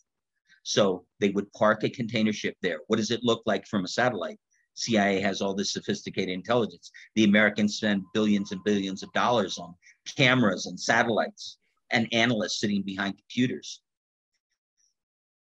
[0.64, 2.80] So they would park a container ship there.
[2.88, 4.40] What does it look like from a satellite?
[4.80, 6.92] CIA has all this sophisticated intelligence.
[7.16, 9.76] The Americans spend billions and billions of dollars on
[10.18, 11.58] cameras and satellites
[11.92, 13.82] and analysts sitting behind computers,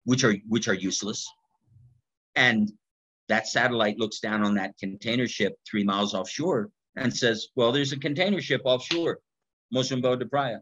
[0.05, 1.27] which are which are useless.
[2.35, 2.71] And
[3.29, 7.93] that satellite looks down on that container ship three miles offshore and says, Well, there's
[7.93, 9.19] a container ship offshore,
[9.75, 10.61] Mocimboa da Praia.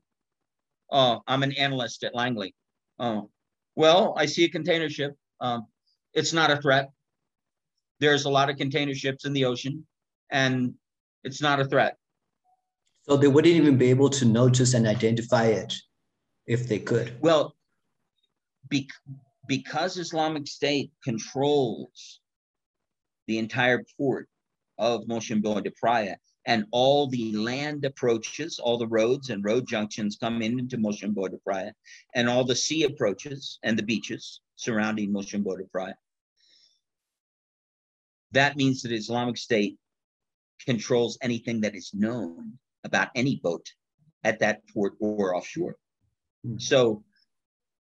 [0.91, 2.55] Oh, I'm an analyst at Langley.
[2.99, 3.31] Oh,
[3.75, 5.17] well, I see a container ship.
[5.41, 5.67] Um,
[6.13, 6.91] it's not a threat.
[8.01, 9.87] There's a lot of container ships in the ocean,
[10.31, 10.75] and
[11.23, 11.97] it's not a threat.
[13.03, 15.75] So they wouldn't even be able to notice and identify it
[16.47, 17.17] if they could.
[17.21, 17.55] Well,
[18.69, 18.91] be-
[19.47, 22.21] because Islamic State controls
[23.27, 24.29] the entire port
[24.79, 26.17] of Mocimboa da Praia
[26.47, 31.31] and all the land approaches, all the roads and road junctions come in into Mocimboa
[31.31, 31.73] da Praia,
[32.15, 35.95] and all the sea approaches and the beaches surrounding Mocimboa da Praia.
[38.35, 39.79] That means that Islamic State
[40.67, 43.67] controls anything that is known about any boat
[44.25, 45.77] at that port or offshore.
[46.45, 46.61] Mm.
[46.61, 47.05] So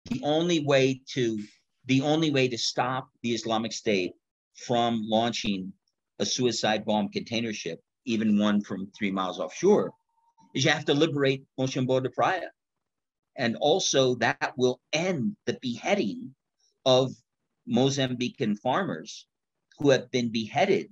[0.09, 1.43] the only way to
[1.87, 4.13] the only way to stop the Islamic State
[4.55, 5.73] from launching
[6.21, 9.93] a suicide bomb container ship, even one from three miles offshore,
[10.55, 12.51] is you have to liberate Mocimboa da Praia.
[13.37, 16.35] And also that will end the beheading
[16.85, 17.13] of
[17.69, 19.27] Mozambican farmers
[19.79, 20.89] who have been beheaded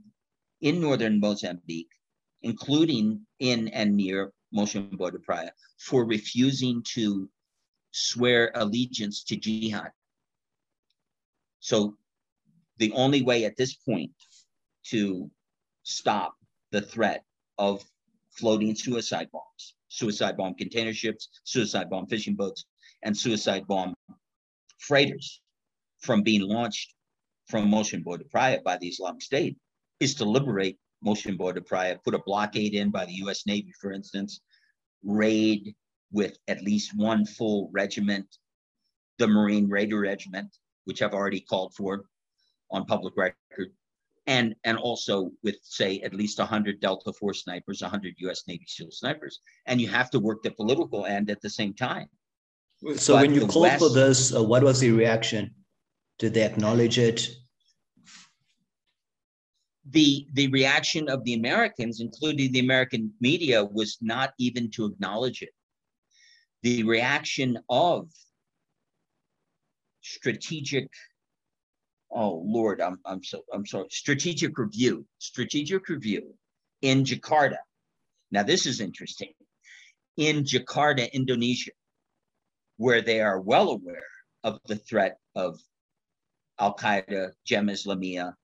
[0.61, 1.91] in northern Mozambique,
[2.43, 7.29] including in and near Mocimboa da Praia, for refusing to
[7.93, 9.91] swear allegiance to jihad.
[11.61, 11.97] So
[12.79, 14.13] the only way at this point
[14.87, 15.31] to
[15.83, 16.35] stop
[16.73, 17.25] the threat
[17.59, 17.85] of
[18.31, 22.65] floating suicide bombs, suicide bomb container ships, suicide bomb fishing boats,
[23.03, 23.95] and suicide bomb
[24.79, 25.41] freighters
[26.01, 26.94] from being launched
[27.47, 29.59] from Mocimboa da Praia by the Islamic State
[30.01, 33.93] is to liberate Mocimboa da Praia, put a blockade in by the US Navy, for
[33.93, 34.41] instance,
[35.03, 35.75] raid
[36.13, 38.27] with at least one full regiment,
[39.19, 42.05] the Marine Raider Regiment, which I've already called for
[42.71, 43.73] on public record,
[44.27, 48.91] and and also with say at least 100 delta force snipers 100 us navy seal
[48.91, 49.41] snipers.
[49.67, 52.09] And you have to work the political end at the same time.
[52.97, 55.55] So but when you called West, for this uh, what was the reaction
[56.19, 57.29] did they acknowledge it
[59.91, 65.43] the the reaction of the Americans, including the American media, was not even to acknowledge
[65.43, 65.51] it.
[66.63, 68.09] The reaction of
[70.01, 70.89] strategic,
[72.11, 76.35] oh Lord, I'm I'm so I'm sorry, strategic review, strategic review
[76.81, 77.59] in Jakarta.
[78.31, 79.33] Now this is interesting.
[80.17, 81.73] In Jakarta, Indonesia,
[82.79, 84.07] where they are well aware
[84.45, 85.59] of the threat of
[86.59, 88.35] Al Qaeda, Jemaah Islamiyah,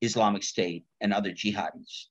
[0.00, 2.06] Islamic State, and other jihadis.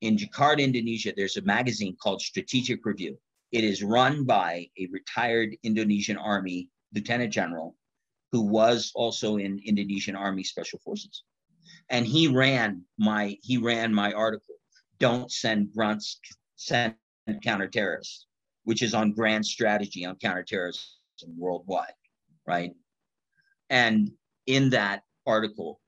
[0.00, 3.16] In Jakarta, Indonesia, there's a magazine called Strategic Review.
[3.52, 7.76] It is run by a retired Indonesian Army lieutenant general
[8.32, 11.22] who was also in Indonesian Army Special Forces.
[11.88, 14.56] And he ran my he ran my article,
[14.98, 16.20] Don't Send Grunts,
[16.56, 16.96] Send
[17.28, 18.24] Counterterrorists,
[18.64, 20.82] which is on grand strategy on counterterrorism
[21.38, 21.94] worldwide,
[22.46, 22.74] right?
[23.74, 24.12] And
[24.46, 25.80] in that article,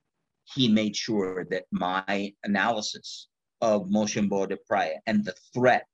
[0.54, 3.28] he made sure that my analysis
[3.60, 5.86] of Mocimboa da Praia and the threat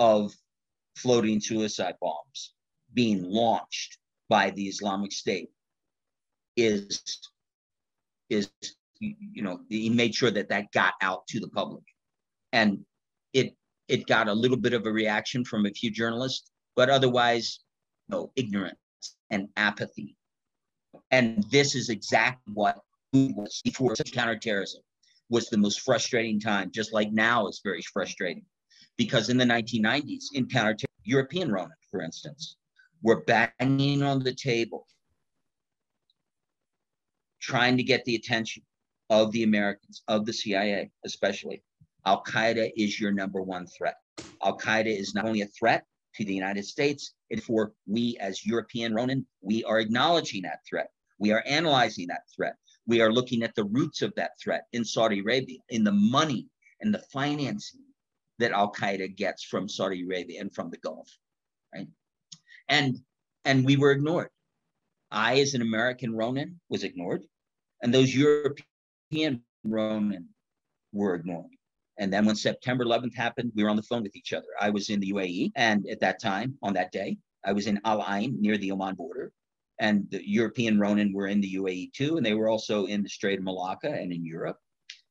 [0.00, 0.34] of
[0.96, 2.52] floating suicide bombs
[2.94, 3.96] being launched
[4.28, 5.50] by the Islamic State
[6.56, 7.00] is
[8.28, 8.50] is
[8.98, 11.84] you know he made sure that that got out to the public.
[12.52, 12.84] And
[13.32, 13.54] it
[13.86, 17.60] it got a little bit of a reaction from a few journalists but otherwise
[18.08, 18.78] no ignorance
[19.30, 20.16] and apathy
[21.10, 22.78] and this is exactly what
[23.12, 24.82] was before counterterrorism
[25.28, 28.44] was the most frustrating time, just like now it's very frustrating.
[28.96, 32.56] Because in the 1990s, in counter European Ronin, for instance,
[33.02, 34.86] were banging on the table,
[37.40, 38.62] trying to get the attention
[39.10, 41.62] of the Americans, of the CIA, especially.
[42.06, 43.96] Al Qaeda is your number one threat.
[44.42, 45.84] Al Qaeda is not only a threat
[46.16, 50.90] to the United States, it's for we as European Ronin, we are acknowledging that threat.
[51.18, 52.56] We are analyzing that threat.
[52.86, 56.48] We are looking at the roots of that threat in Saudi Arabia, in the money
[56.80, 57.82] and the financing
[58.38, 61.08] that Al Qaeda gets from Saudi Arabia and from the Gulf,
[61.74, 61.88] right?
[62.68, 62.98] And
[63.44, 64.28] and we were ignored.
[65.10, 67.24] I, as an American Ronin, was ignored,
[67.82, 70.28] and those European Ronin
[70.92, 71.55] were ignored.
[71.98, 74.48] And then when September 11th happened, we were on the phone with each other.
[74.60, 77.80] I was in the UAE, and at that time, on that day, I was in
[77.84, 79.32] Al Ain near the Oman border,
[79.78, 83.08] and the European Ronin were in the UAE too, and they were also in the
[83.08, 84.58] Strait of Malacca and in Europe.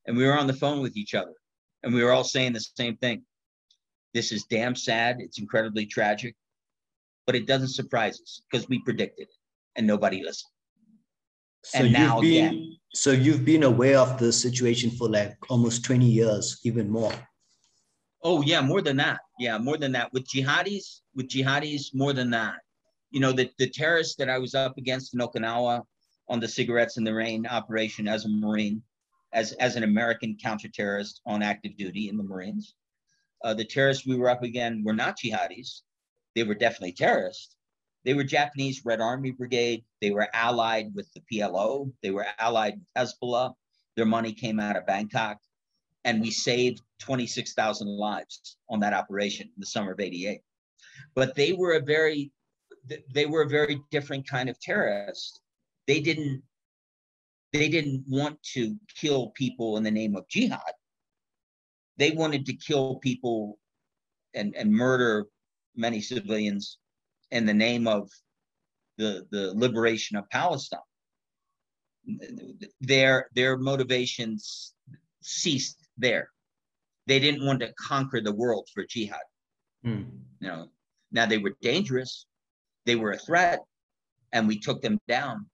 [0.06, 1.34] And we were on the phone with each other,
[1.82, 3.24] and we were all saying the same thing.
[4.14, 5.16] This is damn sad.
[5.18, 6.36] It's incredibly tragic,
[7.26, 9.34] but it doesn't surprise us because we predicted it,
[9.74, 10.52] and nobody listened.
[11.66, 12.76] So and now been, again.
[12.94, 17.12] So you've been aware of the situation for like almost 20 years, even more.
[18.22, 19.20] Oh yeah, more than that.
[19.38, 20.12] Yeah, more than that.
[20.12, 22.56] With jihadis, with jihadis, more than that
[23.10, 25.82] you know, the, the terrorists that I was up against in Okinawa
[26.28, 28.82] on the cigarettes in the rain operation as a Marine,
[29.32, 32.74] as, as an American counterterrorist on active duty in the Marines.
[33.44, 35.82] Uh, the terrorists we were up against were not jihadis.
[36.34, 37.56] They were definitely terrorists.
[38.06, 39.84] They were Japanese Red Army Brigade.
[40.00, 41.92] They were allied with the PLO.
[42.04, 43.52] They were allied with Hezbollah.
[43.96, 45.38] Their money came out of Bangkok.
[46.04, 50.40] And we saved 26,000 lives on that operation in the summer of 88.
[51.16, 52.30] But they were a very
[53.12, 55.40] they were a very different kind of terrorist.
[55.88, 56.44] They didn't
[57.52, 60.60] they didn't want to kill people in the name of jihad.
[61.96, 63.58] They wanted to kill people
[64.32, 65.26] and, and murder
[65.74, 66.78] many civilians
[67.30, 68.10] in the name of
[68.98, 70.80] the, the liberation of Palestine.
[72.80, 74.74] Their, their motivations
[75.22, 76.30] ceased there.
[77.06, 79.18] They didn't want to conquer the world for jihad.
[79.84, 80.06] Mm.
[80.40, 80.68] You know,
[81.12, 82.26] now they were dangerous
[82.86, 83.60] they were a threat
[84.32, 85.46] and we took them down.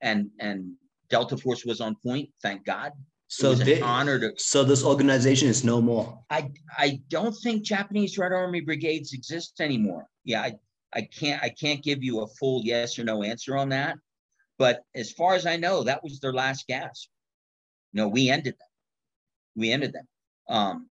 [0.00, 0.72] And and
[1.10, 2.92] Delta Force was on point, thank God.
[3.28, 6.20] So they, honor to, so this organization is no more.
[6.30, 10.06] I I don't think Japanese Red Army brigades exist anymore.
[10.24, 10.54] Yeah, I,
[10.92, 13.96] I can't I can't give you a full yes or no answer on that.
[14.58, 17.08] But as far as I know, that was their last gasp.
[17.92, 18.68] No, we ended them.
[19.56, 20.06] We ended them.
[20.48, 20.90] Um,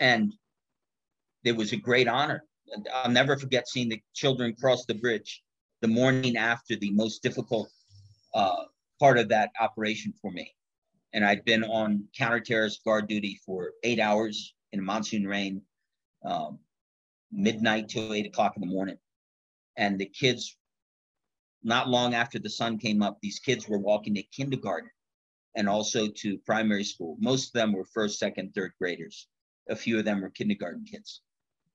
[0.00, 0.32] and
[1.44, 2.44] it was a great honor
[2.92, 5.42] I'll never forget seeing the children cross the bridge
[5.82, 7.68] the morning after the most difficult
[8.34, 8.64] uh,
[8.98, 10.54] part of that operation for me.
[11.12, 15.62] And I'd been on counter-terrorist guard duty for eight hours in a monsoon rain,
[16.24, 16.58] um,
[17.32, 18.98] midnight till eight o'clock in the morning.
[19.76, 20.56] And the kids,
[21.62, 24.90] not long after the sun came up, these kids were walking to kindergarten
[25.54, 27.16] and also to primary school.
[27.18, 29.28] Most of them were first, second, third graders.
[29.68, 31.22] A few of them were kindergarten kids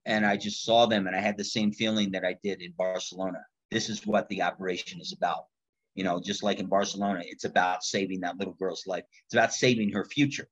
[0.05, 2.73] and I just saw them and I had the same feeling that I did in
[2.77, 3.39] Barcelona.
[3.69, 5.45] This is what the operation is about.
[5.95, 9.03] You know, just like in Barcelona, it's about saving that little girl's life.
[9.25, 10.47] It's about saving her future,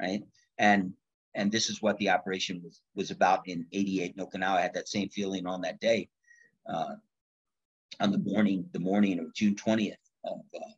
[0.00, 0.22] right?
[0.58, 0.92] And
[1.34, 4.56] and this is what the operation was was about in 88 in Okinawa.
[4.56, 6.08] I had that same feeling on that day,
[6.68, 6.94] uh,
[8.00, 9.94] on the morning the morning of June 20th
[10.24, 10.72] of uh,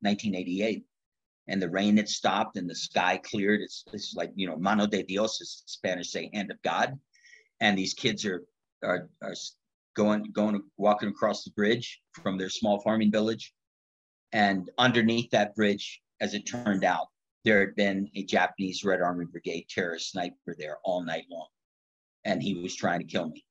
[0.00, 0.84] 1988
[1.48, 3.60] and the rain had stopped and the sky cleared.
[3.60, 6.98] It's, it's like, you know, mano de Dios is Spanish say hand of God.
[7.60, 8.44] And these kids are,
[8.82, 9.34] are, are
[9.96, 13.52] going, going, walking across the bridge from their small farming village.
[14.32, 17.08] And underneath that bridge, as it turned out,
[17.44, 21.48] there had been a Japanese Red Army Brigade terrorist sniper there all night long.
[22.24, 23.44] And he was trying to kill me.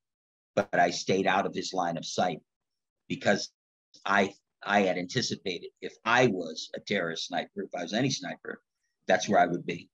[0.55, 2.39] But I stayed out of his line of sight
[3.09, 3.51] because
[4.05, 4.33] I
[4.63, 8.61] I had anticipated if I was a terrorist sniper, if I was any sniper,
[9.07, 9.89] that's where I would be.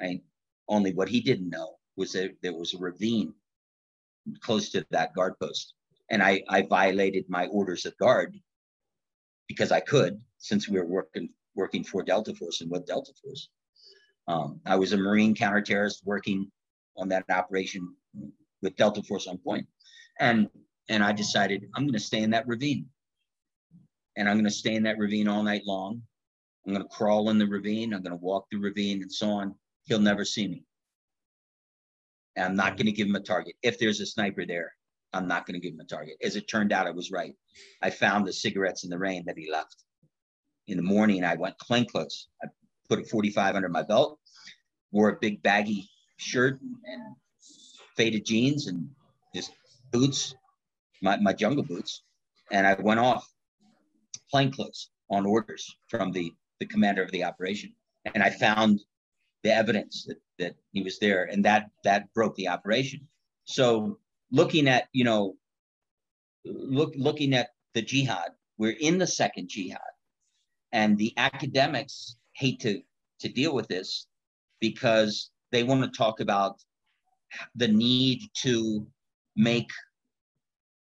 [0.00, 0.22] Right?
[0.68, 3.34] Only what he didn't know was that there was a ravine
[4.40, 5.74] close to that guard post.
[6.10, 8.38] And I, I violated my orders of guard
[9.46, 13.48] because I could, since we were working working for Delta Force and with Delta Force.
[14.28, 16.50] Um, I was a Marine counterterrorist working
[16.96, 17.94] on that operation
[18.62, 19.66] with Delta Force on point.
[20.20, 20.48] And
[20.88, 22.86] and I decided I'm going to stay in that ravine
[24.16, 26.02] and I'm going to stay in that ravine all night long.
[26.66, 27.94] I'm going to crawl in the ravine.
[27.94, 29.54] I'm going to walk the ravine and so on.
[29.84, 30.64] He'll never see me.
[32.40, 33.54] I'm not going to give him a target.
[33.62, 34.72] If there's a sniper there,
[35.12, 36.16] I'm not going to give him a target.
[36.22, 37.34] As it turned out, I was right.
[37.82, 39.76] I found the cigarettes in the rain that he left.
[40.66, 42.28] In the morning, I went plainclothes.
[42.42, 42.48] I
[42.88, 44.18] put a 45 under my belt,
[44.92, 47.16] wore a big baggy shirt and
[47.96, 48.88] faded jeans and
[49.34, 49.52] just
[49.90, 50.34] boots,
[51.02, 52.02] my, my jungle boots.
[52.50, 53.26] And I went off
[54.30, 57.72] plainclothes on orders from the, the commander of the operation.
[58.14, 58.80] And I found
[59.42, 63.06] the evidence that, that he was there and that that broke the operation.
[63.44, 63.98] So
[64.30, 65.36] looking at, you know,
[66.44, 69.80] look looking at the jihad, we're in the second jihad.
[70.72, 72.82] And the academics hate to,
[73.20, 74.06] to deal with this
[74.60, 76.60] because they want to talk about
[77.54, 78.86] the need to
[79.34, 79.70] make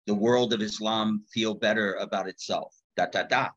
[0.06, 3.48] the world of Islam feel better about itself da da da.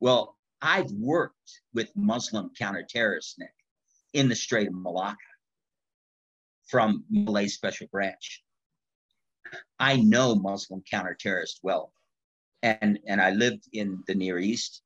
[0.00, 3.54] Well, I've worked with Muslim counterterrorists, Nick,
[4.12, 5.18] in the Strait of Malacca
[6.72, 8.42] from Malay Special Branch.
[9.78, 11.92] I know Muslim counterterrorists well.
[12.62, 14.80] And, and I lived in the Near East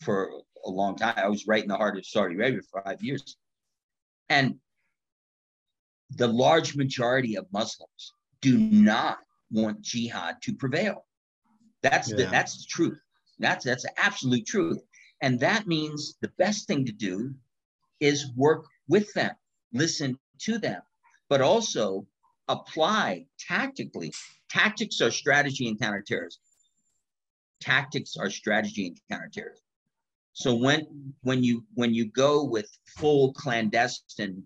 [0.00, 0.30] for
[0.64, 1.14] a long time.
[1.16, 3.36] I was right in the heart of Saudi Arabia for five years.
[4.28, 4.60] And
[6.10, 9.18] the large majority of Muslims do not
[9.50, 11.04] want jihad to prevail.
[11.82, 12.16] That's yeah.
[12.16, 13.00] the that's the truth.
[13.40, 14.80] That's that's absolute truth.
[15.20, 17.34] And that means the best thing to do
[17.98, 19.34] is work with them,
[19.72, 20.82] listen to them,
[21.32, 22.06] but also
[22.48, 24.12] apply tactically.
[24.50, 26.42] Tactics are strategy in counterterrorism.
[27.58, 29.64] Tactics are strategy in counterterrorism.
[30.34, 32.68] So when when you when you go with
[32.98, 34.42] full clandestine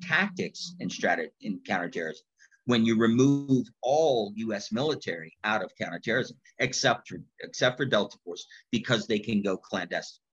[0.00, 2.24] tactics in strategy in counterterrorism,
[2.64, 4.72] when you remove all U.S.
[4.72, 10.24] military out of counterterrorism, except for except for Delta Force, because they can go clandestine,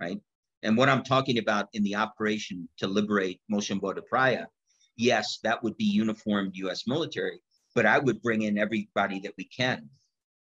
[0.00, 0.20] right?
[0.62, 4.46] And what I'm talking about in the operation to liberate Mocimboa de Praia,
[4.96, 6.86] yes, that would be uniformed U.S.
[6.86, 7.40] military,
[7.74, 9.88] but I would bring in everybody that we can.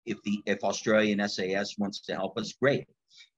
[0.07, 2.87] If the if Australian SAS wants to help us, great.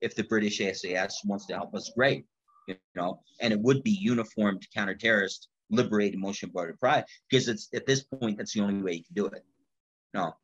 [0.01, 2.25] If the British SAS wants to help us, great.
[2.69, 7.87] You know, and it would be uniformed counterterrorist liberate Mocimboa da Praia because it's at
[7.87, 9.45] this point that's the only way you can do it.
[10.15, 10.35] No,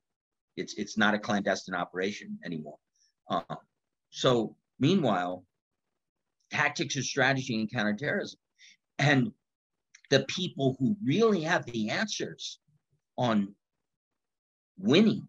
[0.57, 2.78] it's it's not a clandestine operation anymore.
[3.31, 3.43] Uh,
[4.11, 5.45] so meanwhile,
[6.51, 8.40] tactics or strategy in counterterrorism,
[8.99, 9.32] and
[10.10, 12.60] the people who really have the answers
[13.16, 13.55] on
[14.78, 15.26] winning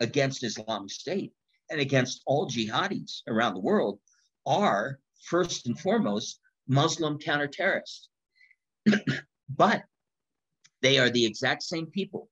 [0.00, 1.32] against Islamic State
[1.70, 3.98] and against all jihadis around the world
[4.46, 8.08] are first and foremost Muslim counterterrorists.
[9.56, 9.82] But
[10.82, 12.28] they are the exact same people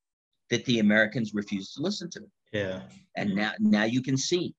[0.51, 2.21] that the Americans refused to listen to.
[2.53, 2.83] Yeah.
[3.17, 4.55] And now, now you can see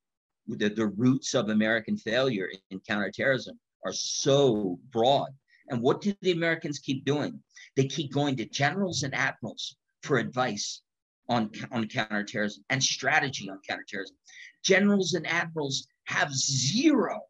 [0.48, 5.30] that the roots of American failure in counterterrorism are so broad.
[5.70, 7.42] And what do the Americans keep doing?
[7.76, 10.82] They keep going to generals and admirals for advice
[11.30, 14.16] on, on counterterrorism and strategy on counterterrorism.
[14.64, 17.22] Generals and admirals have zero,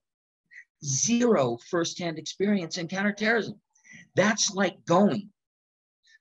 [0.83, 3.59] zero firsthand experience in counterterrorism.
[4.15, 5.29] That's like going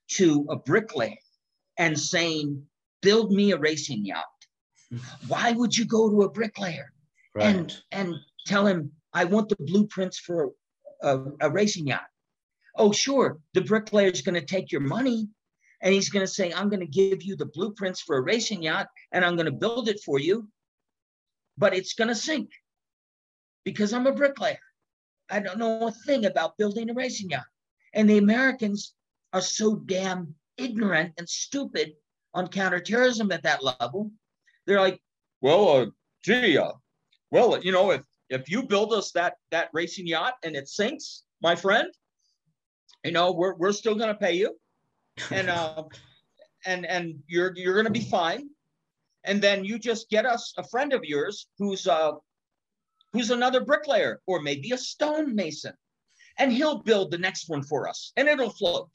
[0.08, 1.16] to a bricklayer
[1.78, 2.62] and saying,
[3.02, 4.24] build me a racing yacht.
[5.28, 6.92] Why would you go to a bricklayer
[7.34, 7.46] right.
[7.46, 8.14] and, and
[8.46, 10.50] tell him, I want the blueprints for
[11.02, 12.06] a, a racing yacht?
[12.76, 15.28] Oh, sure, the bricklayer is going to take your money
[15.82, 18.62] and he's going to say, I'm going to give you the blueprints for a racing
[18.62, 20.48] yacht and I'm going to build it for you.
[21.58, 22.50] but it's going to sink
[23.64, 24.58] because I'm a bricklayer.
[25.30, 27.44] I don't know a thing about building a racing yacht.
[27.94, 28.94] And the Americans
[29.32, 31.94] are so damn ignorant and stupid
[32.34, 34.10] on counterterrorism at that level.
[34.66, 35.00] They're like,
[35.40, 35.86] well, uh,
[36.22, 36.72] gee, uh,
[37.30, 41.24] well, you know, if if you build us that that racing yacht and it sinks,
[41.42, 41.88] my friend,
[43.04, 44.56] you know, we're we're still going to pay you,
[45.30, 45.84] and uh,
[46.66, 48.48] and and you're you're going to be fine.
[49.24, 52.12] And then you just get us a friend of yours who's uh
[53.12, 55.74] who's another bricklayer or maybe a stonemason,
[56.38, 58.90] and he'll build the next one for us, and it'll float.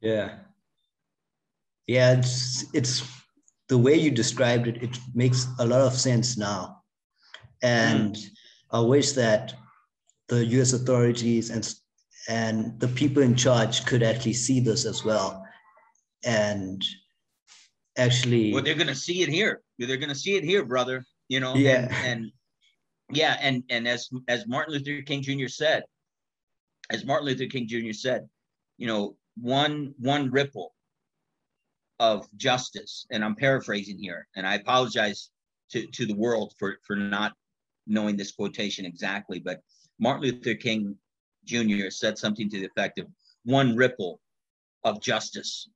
[0.00, 0.38] Yeah.
[1.86, 3.02] Yeah, it's it's
[3.68, 6.75] the way you described it, it makes a lot of sense now.
[7.62, 8.30] And mm.
[8.70, 9.54] I wish that
[10.28, 11.72] the US authorities and
[12.28, 15.44] and the people in charge could actually see this as well.
[16.24, 16.84] And
[17.96, 19.62] actually Well, they're gonna see it here.
[19.78, 21.04] They're gonna see it here, brother.
[21.28, 21.88] You know, yeah.
[21.90, 22.32] and, and
[23.10, 25.48] yeah, and and as as Martin Luther King Jr.
[25.48, 25.84] said,
[26.90, 27.92] as Martin Luther King Jr.
[27.92, 28.28] said,
[28.78, 30.74] you know, one one ripple
[31.98, 35.30] of justice, and I'm paraphrasing here, and I apologize
[35.70, 37.32] to, to the world for, for not
[37.86, 39.60] knowing this quotation exactly, but
[39.98, 40.96] Martin Luther King
[41.44, 41.90] Jr.
[41.90, 43.06] said something to the effect of
[43.44, 44.20] one ripple
[44.84, 45.68] of justice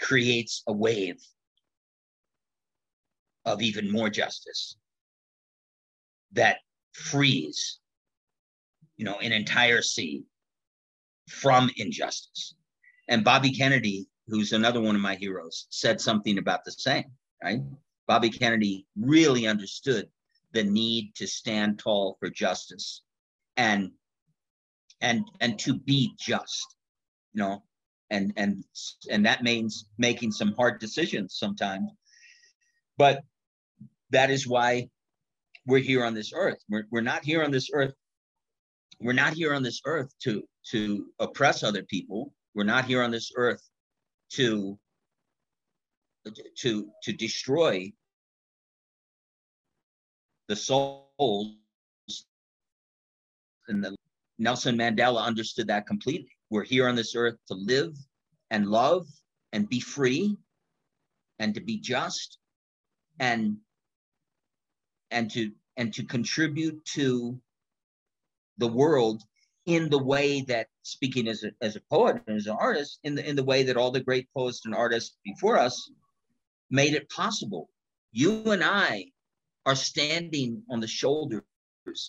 [0.00, 1.20] creates a wave
[3.44, 4.76] of even more justice
[6.32, 6.58] that
[6.92, 7.78] frees
[8.96, 10.24] you know an entire sea
[11.28, 12.54] from injustice
[13.08, 17.04] and Bobby Kennedy, who's another one of my heroes, said something about the same,
[17.42, 17.60] right?
[18.06, 20.08] Bobby Kennedy really understood
[20.52, 23.02] the need to stand tall for justice
[23.56, 23.90] and
[25.00, 26.76] and and to be just,
[27.32, 27.62] you know,
[28.10, 28.64] and and
[29.10, 31.90] and that means making some hard decisions sometimes.
[32.96, 33.22] But
[34.10, 34.88] that is why
[35.66, 36.58] we're here on this earth.
[36.68, 37.94] We're, we're not here on this earth.
[39.00, 42.32] We're not here on this earth to to oppress other people.
[42.54, 43.62] We're not here on this earth
[44.32, 44.78] to
[46.58, 47.92] to to destroy
[50.48, 51.56] the souls
[53.68, 53.96] and the
[54.38, 56.30] Nelson Mandela understood that completely.
[56.50, 57.96] We're here on this earth to live
[58.50, 59.06] and love
[59.52, 60.36] and be free
[61.38, 62.38] and to be just
[63.18, 63.56] and
[65.10, 67.40] and to and to contribute to
[68.58, 69.22] the world
[69.66, 73.14] in the way that speaking as a, as a poet and as an artist in
[73.14, 75.90] the in the way that all the great poets and artists before us
[76.70, 77.68] made it possible.
[78.12, 79.06] You and i
[79.66, 81.42] are standing on the shoulders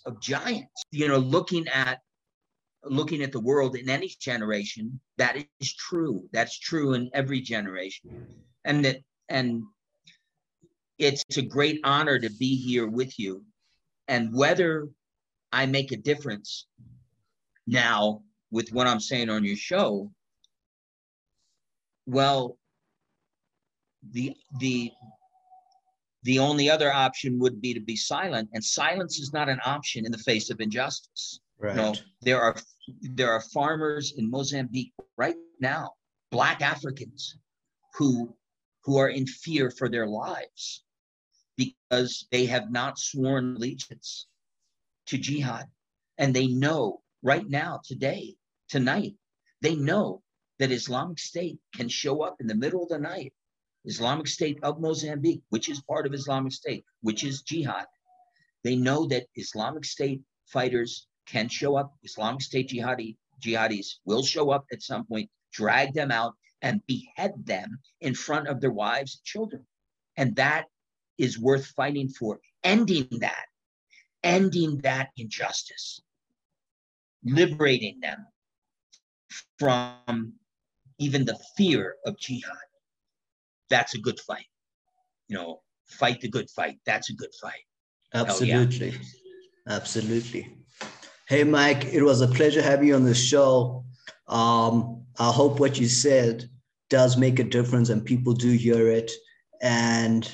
[0.04, 2.00] of giants you know looking at
[2.90, 5.00] looking at the world in any generation.
[5.18, 6.28] That is true.
[6.32, 8.26] That's true in every generation.
[8.64, 9.62] And that and
[10.98, 13.44] it's a great honor to be here with you.
[14.08, 14.88] And whether
[15.52, 16.66] i make a difference
[17.66, 20.10] now, with what I'm saying on your show,
[22.06, 22.56] well,
[24.12, 24.90] the the
[26.22, 30.04] the only other option would be to be silent, and silence is not an option
[30.04, 31.40] in the face of injustice.
[31.58, 31.76] Right.
[31.76, 32.56] You know, there are
[33.02, 35.92] there are farmers in Mozambique right now,
[36.30, 37.36] Black Africans,
[37.94, 38.34] who
[38.84, 40.84] who are in fear for their lives
[41.56, 44.26] because they have not sworn allegiance
[45.06, 45.66] to jihad,
[46.18, 48.34] and they know right now, today,
[48.68, 49.14] tonight.
[49.62, 50.22] They know
[50.58, 53.32] that Islamic State can show up in the middle of the night.
[53.86, 57.86] Islamic State of Mozambique, which is part of Islamic State, which is jihad.
[58.64, 61.94] They know that Islamic State fighters can show up.
[62.02, 67.34] Islamic State jihadi, jihadis will show up at some point, drag them out, and behead
[67.44, 69.66] them in front of their wives and children.
[70.16, 70.66] And that
[71.18, 72.40] is worth fighting for.
[72.64, 73.46] Ending that,
[74.24, 76.00] ending that injustice
[77.26, 78.26] liberating them
[79.58, 80.32] from
[80.98, 82.65] even the fear of jihad.
[83.70, 84.46] That's a good fight.
[85.28, 86.78] You know, fight the good fight.
[86.86, 87.64] That's a good fight.
[88.14, 88.90] Absolutely.
[88.90, 88.98] Yeah.
[89.68, 90.56] Absolutely.
[91.28, 93.84] Hey, Mike, it was a pleasure having you on the show.
[94.28, 96.48] Um, I hope what you said
[96.88, 99.10] does make a difference and people do hear it.
[99.60, 100.30] And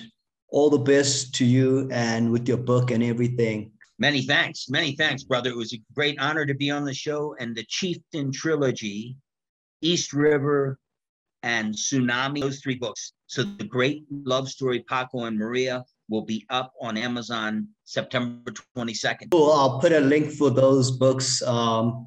[0.49, 3.73] all the best to you and with your book and everything.
[3.99, 4.69] Many thanks.
[4.69, 5.49] Many thanks, brother.
[5.49, 7.35] It was a great honor to be on the show.
[7.41, 9.17] And the Chieftain trilogy,
[9.81, 10.79] East River
[11.43, 13.13] and Tsunami, those three books.
[13.27, 19.31] So the great love story, Paco and Maria, will be up on Amazon September 22nd.
[19.31, 19.51] Cool.
[19.51, 22.07] I'll put a link for those books um,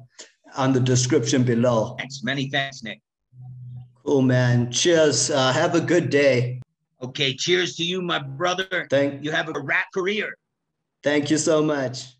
[0.56, 1.96] on the description below.
[1.98, 2.22] Thanks.
[2.22, 3.00] Many thanks, Nick.
[4.04, 4.70] Cool, man.
[4.70, 5.30] Cheers.
[5.30, 6.60] Uh, have a good day.
[7.02, 8.86] Okay, cheers to you, my brother.
[8.88, 10.34] Thank You have a rap career.
[11.02, 12.14] Thank you so much.